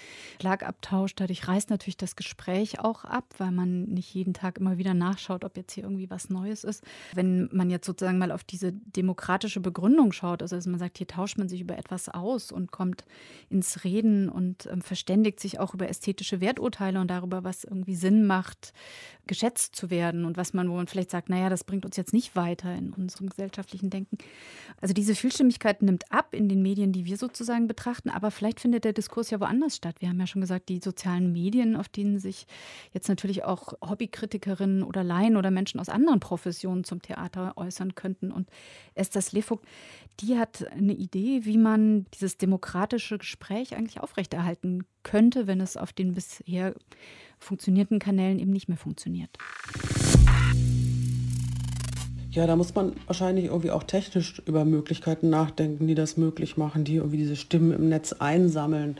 [0.41, 1.15] Schlagabtausch.
[1.15, 5.43] Dadurch reißt natürlich das Gespräch auch ab, weil man nicht jeden Tag immer wieder nachschaut,
[5.43, 6.83] ob jetzt hier irgendwie was Neues ist.
[7.13, 11.07] Wenn man jetzt sozusagen mal auf diese demokratische Begründung schaut, also dass man sagt, hier
[11.07, 13.05] tauscht man sich über etwas aus und kommt
[13.49, 18.25] ins Reden und ähm, verständigt sich auch über ästhetische Werturteile und darüber, was irgendwie Sinn
[18.25, 18.73] macht,
[19.27, 22.13] geschätzt zu werden und was man, wo man vielleicht sagt, naja, das bringt uns jetzt
[22.13, 24.17] nicht weiter in unserem gesellschaftlichen Denken.
[24.79, 28.85] Also diese Vielstimmigkeit nimmt ab in den Medien, die wir sozusagen betrachten, aber vielleicht findet
[28.85, 29.95] der Diskurs ja woanders statt.
[29.99, 32.45] Wir haben ja schon gesagt, die sozialen Medien, auf denen sich
[32.93, 38.31] jetzt natürlich auch Hobbykritikerinnen oder Laien oder Menschen aus anderen Professionen zum Theater äußern könnten.
[38.31, 38.49] Und
[38.93, 39.61] Esther Slefuk,
[40.19, 45.93] die hat eine Idee, wie man dieses demokratische Gespräch eigentlich aufrechterhalten könnte, wenn es auf
[45.93, 46.73] den bisher
[47.39, 49.29] funktionierenden Kanälen eben nicht mehr funktioniert.
[52.31, 56.83] Ja, da muss man wahrscheinlich irgendwie auch technisch über Möglichkeiten nachdenken, die das möglich machen,
[56.83, 58.97] die irgendwie diese Stimmen im Netz einsammeln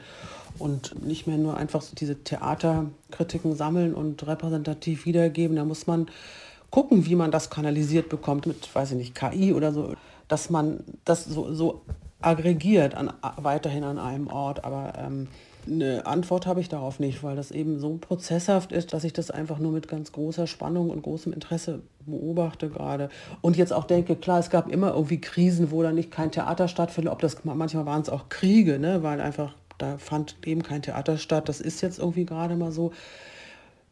[0.57, 5.57] und nicht mehr nur einfach so diese Theaterkritiken sammeln und repräsentativ wiedergeben.
[5.57, 6.07] Da muss man
[6.69, 9.95] gucken, wie man das kanalisiert bekommt mit, weiß ich nicht, KI oder so.
[10.27, 11.81] dass man das so, so
[12.25, 14.65] aggregiert an, weiterhin an einem Ort.
[14.65, 15.27] Aber ähm,
[15.67, 19.31] eine Antwort habe ich darauf nicht, weil das eben so prozesshaft ist, dass ich das
[19.31, 23.09] einfach nur mit ganz großer Spannung und großem Interesse beobachte gerade.
[23.41, 26.67] Und jetzt auch denke, klar, es gab immer irgendwie Krisen, wo da nicht kein Theater
[26.67, 27.11] stattfindet.
[27.11, 29.01] Ob das manchmal waren es auch Kriege, ne?
[29.03, 31.49] weil einfach da fand eben kein Theater statt.
[31.49, 32.93] Das ist jetzt irgendwie gerade mal so.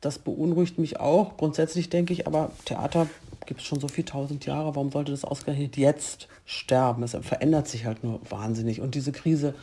[0.02, 1.38] Das beunruhigt mich auch.
[1.38, 3.08] Grundsätzlich denke ich, aber Theater
[3.46, 4.76] gibt es schon so viele tausend Jahre.
[4.76, 7.04] Warum sollte das ausgerechnet jetzt sterben?
[7.04, 8.82] Es verändert sich halt nur wahnsinnig.
[8.82, 9.54] Und diese Krise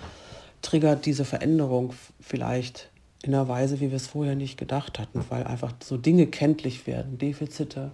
[0.63, 2.91] triggert diese Veränderung vielleicht
[3.23, 6.87] in einer Weise, wie wir es vorher nicht gedacht hatten, weil einfach so Dinge kenntlich
[6.87, 7.91] werden, Defizite.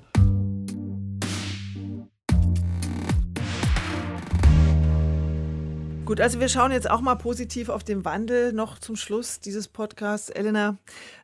[6.06, 9.66] Gut, also wir schauen jetzt auch mal positiv auf den Wandel noch zum Schluss dieses
[9.66, 10.30] Podcasts.
[10.30, 10.78] Elena,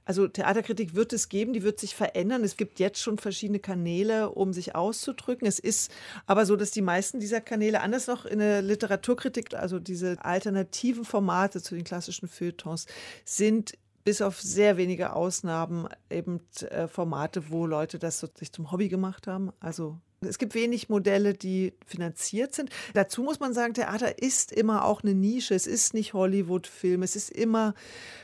[0.05, 2.43] also Theaterkritik wird es geben, die wird sich verändern.
[2.43, 5.47] Es gibt jetzt schon verschiedene Kanäle, um sich auszudrücken.
[5.47, 5.93] Es ist
[6.27, 11.05] aber so, dass die meisten dieser Kanäle, anders noch in der Literaturkritik, also diese alternativen
[11.05, 12.87] Formate zu den klassischen Feuilletons,
[13.25, 18.73] sind bis auf sehr wenige Ausnahmen eben äh, Formate, wo Leute das so sich zum
[18.73, 19.53] Hobby gemacht haben.
[19.61, 22.71] Also es gibt wenig Modelle, die finanziert sind.
[22.95, 25.55] Dazu muss man sagen, Theater ist immer auch eine Nische.
[25.55, 27.03] Es ist nicht Hollywood-Film.
[27.03, 27.75] Es ist immer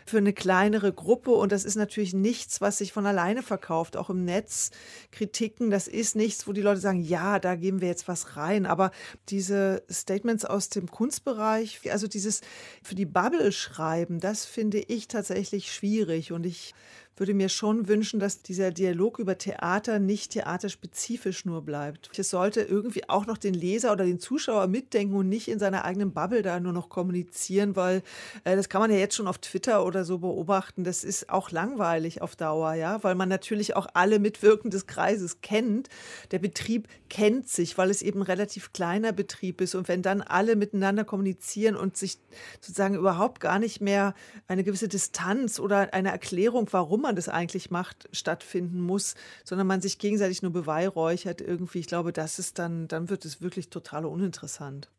[0.07, 3.97] für eine kleinere Gruppe und das ist natürlich nichts, was sich von alleine verkauft.
[3.97, 4.71] Auch im Netz
[5.11, 8.67] Kritiken, das ist nichts, wo die Leute sagen, ja, da geben wir jetzt was rein.
[8.67, 8.91] Aber
[9.29, 12.41] diese Statements aus dem Kunstbereich, also dieses
[12.83, 16.75] für die Bubble schreiben, das finde ich tatsächlich schwierig und ich
[17.21, 22.11] würde mir schon wünschen, dass dieser Dialog über Theater nicht theaterspezifisch nur bleibt.
[22.19, 25.85] Es sollte irgendwie auch noch den Leser oder den Zuschauer mitdenken und nicht in seiner
[25.85, 28.03] eigenen Bubble da nur noch kommunizieren, weil
[28.45, 30.85] äh, das kann man ja jetzt schon auf Twitter oder so beobachten.
[30.85, 35.41] Das ist auch langweilig auf Dauer, ja, weil man natürlich auch alle Mitwirkenden des Kreises
[35.41, 35.89] kennt.
[36.31, 39.75] Der Betrieb kennt sich, weil es eben ein relativ kleiner Betrieb ist.
[39.75, 42.19] Und wenn dann alle miteinander kommunizieren und sich
[42.61, 44.15] sozusagen überhaupt gar nicht mehr
[44.47, 49.81] eine gewisse Distanz oder eine Erklärung, warum man das eigentlich macht, stattfinden muss, sondern man
[49.81, 51.81] sich gegenseitig nur beweihräuchert irgendwie.
[51.81, 54.91] Ich glaube, das ist dann, dann wird es wirklich total uninteressant.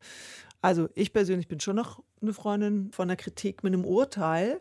[0.62, 4.60] Also ich persönlich bin schon noch eine Freundin von der Kritik mit einem Urteil.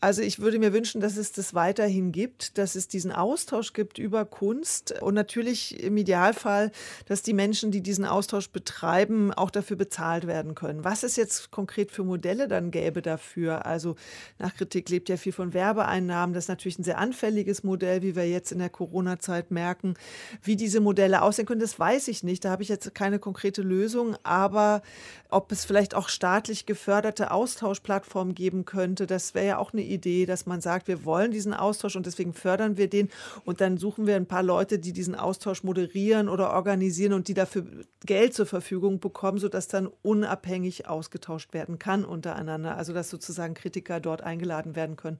[0.00, 3.98] Also ich würde mir wünschen, dass es das weiterhin gibt, dass es diesen Austausch gibt
[3.98, 6.72] über Kunst und natürlich im Idealfall,
[7.06, 10.84] dass die Menschen, die diesen Austausch betreiben, auch dafür bezahlt werden können.
[10.84, 13.64] Was es jetzt konkret für Modelle dann gäbe dafür?
[13.64, 13.96] Also
[14.38, 16.34] nach Kritik lebt ja viel von Werbeeinnahmen.
[16.34, 19.94] Das ist natürlich ein sehr anfälliges Modell, wie wir jetzt in der Corona-Zeit merken.
[20.42, 22.44] Wie diese Modelle aussehen können, das weiß ich nicht.
[22.44, 24.16] Da habe ich jetzt keine konkrete Lösung.
[24.22, 24.82] Aber
[25.30, 29.06] ob es vielleicht auch staatlich gefördert geförderte Austauschplattform geben könnte.
[29.06, 32.34] Das wäre ja auch eine Idee, dass man sagt, wir wollen diesen Austausch und deswegen
[32.34, 33.08] fördern wir den
[33.46, 37.32] und dann suchen wir ein paar Leute, die diesen Austausch moderieren oder organisieren und die
[37.32, 37.64] dafür
[38.04, 42.76] Geld zur Verfügung bekommen, sodass dann unabhängig ausgetauscht werden kann untereinander.
[42.76, 45.18] Also dass sozusagen Kritiker dort eingeladen werden können,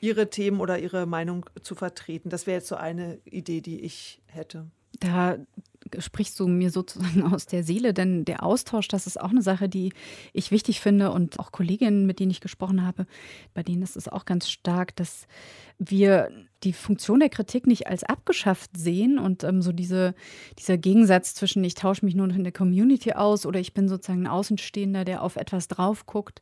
[0.00, 2.28] ihre Themen oder ihre Meinung zu vertreten.
[2.28, 4.66] Das wäre jetzt so eine Idee, die ich hätte.
[4.98, 5.36] Da
[5.98, 9.68] sprichst du mir sozusagen aus der Seele, denn der Austausch, das ist auch eine Sache,
[9.68, 9.92] die
[10.32, 13.06] ich wichtig finde und auch Kolleginnen, mit denen ich gesprochen habe,
[13.54, 15.26] bei denen ist es auch ganz stark, dass
[15.78, 16.30] wir
[16.64, 20.14] die Funktion der Kritik nicht als abgeschafft sehen und ähm, so diese,
[20.58, 23.88] dieser Gegensatz zwischen ich tausche mich nur noch in der Community aus oder ich bin
[23.88, 26.40] sozusagen ein Außenstehender, der auf etwas drauf guckt,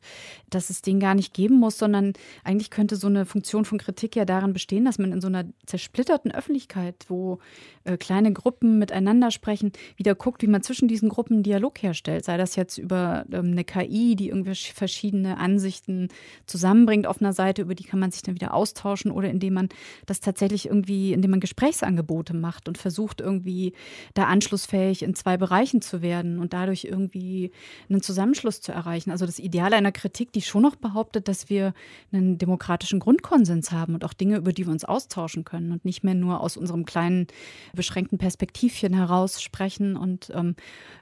[0.49, 2.13] dass es den gar nicht geben muss, sondern
[2.43, 5.45] eigentlich könnte so eine Funktion von Kritik ja darin bestehen, dass man in so einer
[5.65, 7.39] zersplitterten Öffentlichkeit, wo
[7.83, 12.25] äh, kleine Gruppen miteinander sprechen, wieder guckt, wie man zwischen diesen Gruppen einen Dialog herstellt.
[12.25, 16.09] Sei das jetzt über ähm, eine KI, die irgendwie verschiedene Ansichten
[16.47, 19.69] zusammenbringt auf einer Seite, über die kann man sich dann wieder austauschen oder indem man
[20.09, 23.73] das tatsächlich irgendwie, indem man Gesprächsangebote macht und versucht irgendwie
[24.13, 27.51] da anschlussfähig in zwei Bereichen zu werden und dadurch irgendwie
[27.89, 29.11] einen Zusammenschluss zu erreichen.
[29.11, 31.73] Also das Ideal einer Kritik, die schon noch behauptet, dass wir
[32.11, 36.03] einen demokratischen Grundkonsens haben und auch Dinge, über die wir uns austauschen können und nicht
[36.03, 37.27] mehr nur aus unserem kleinen
[37.73, 40.55] beschränkten Perspektivchen heraus sprechen und ähm,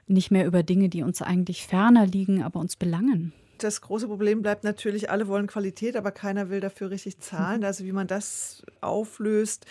[0.06, 3.32] nicht mehr über Dinge, die uns eigentlich ferner liegen, aber uns belangen.
[3.58, 7.64] Das große Problem bleibt natürlich, alle wollen Qualität, aber keiner will dafür richtig zahlen.
[7.66, 9.66] Also wie man das auflöst.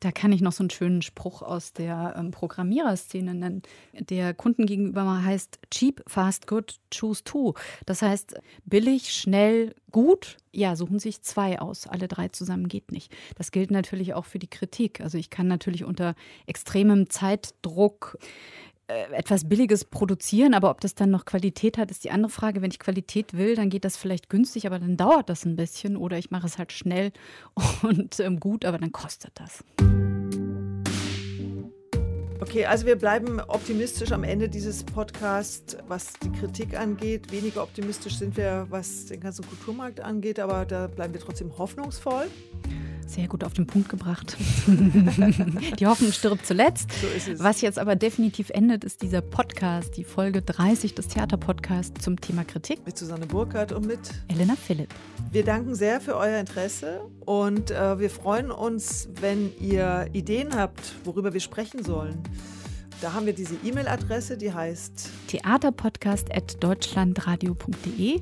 [0.00, 3.62] Da kann ich noch so einen schönen Spruch aus der ähm, Programmiererszene nennen,
[3.92, 7.54] der Kunden gegenüber mal heißt cheap, fast, good, choose two.
[7.84, 10.36] Das heißt billig, schnell, gut.
[10.52, 11.86] Ja, suchen sich zwei aus.
[11.88, 13.12] Alle drei zusammen geht nicht.
[13.36, 15.00] Das gilt natürlich auch für die Kritik.
[15.00, 16.14] Also ich kann natürlich unter
[16.46, 18.18] extremem Zeitdruck
[18.88, 22.62] etwas Billiges produzieren, aber ob das dann noch Qualität hat, ist die andere Frage.
[22.62, 25.96] Wenn ich Qualität will, dann geht das vielleicht günstig, aber dann dauert das ein bisschen
[25.96, 27.12] oder ich mache es halt schnell
[27.82, 29.64] und ähm, gut, aber dann kostet das.
[32.40, 37.32] Okay, also wir bleiben optimistisch am Ende dieses Podcasts, was die Kritik angeht.
[37.32, 42.26] Weniger optimistisch sind wir, was den ganzen Kulturmarkt angeht, aber da bleiben wir trotzdem hoffnungsvoll.
[43.08, 44.36] Sehr gut auf den Punkt gebracht.
[45.80, 46.92] die Hoffnung stirbt zuletzt.
[46.92, 47.42] So ist es.
[47.42, 52.44] Was jetzt aber definitiv endet, ist dieser Podcast, die Folge 30 des Theaterpodcasts zum Thema
[52.44, 52.84] Kritik.
[52.84, 54.90] Mit Susanne Burkhardt und mit Elena Philipp.
[55.32, 60.92] Wir danken sehr für euer Interesse und äh, wir freuen uns, wenn ihr Ideen habt,
[61.04, 62.22] worüber wir sprechen sollen.
[63.00, 68.20] Da haben wir diese E-Mail-Adresse, die heißt theaterpodcast.deutschlandradio.de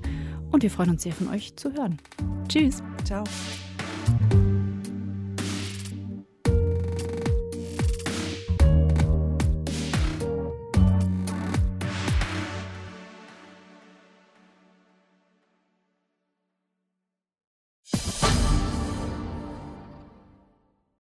[0.52, 1.98] und wir freuen uns sehr von euch zu hören.
[2.48, 2.84] Tschüss.
[3.04, 3.24] Ciao.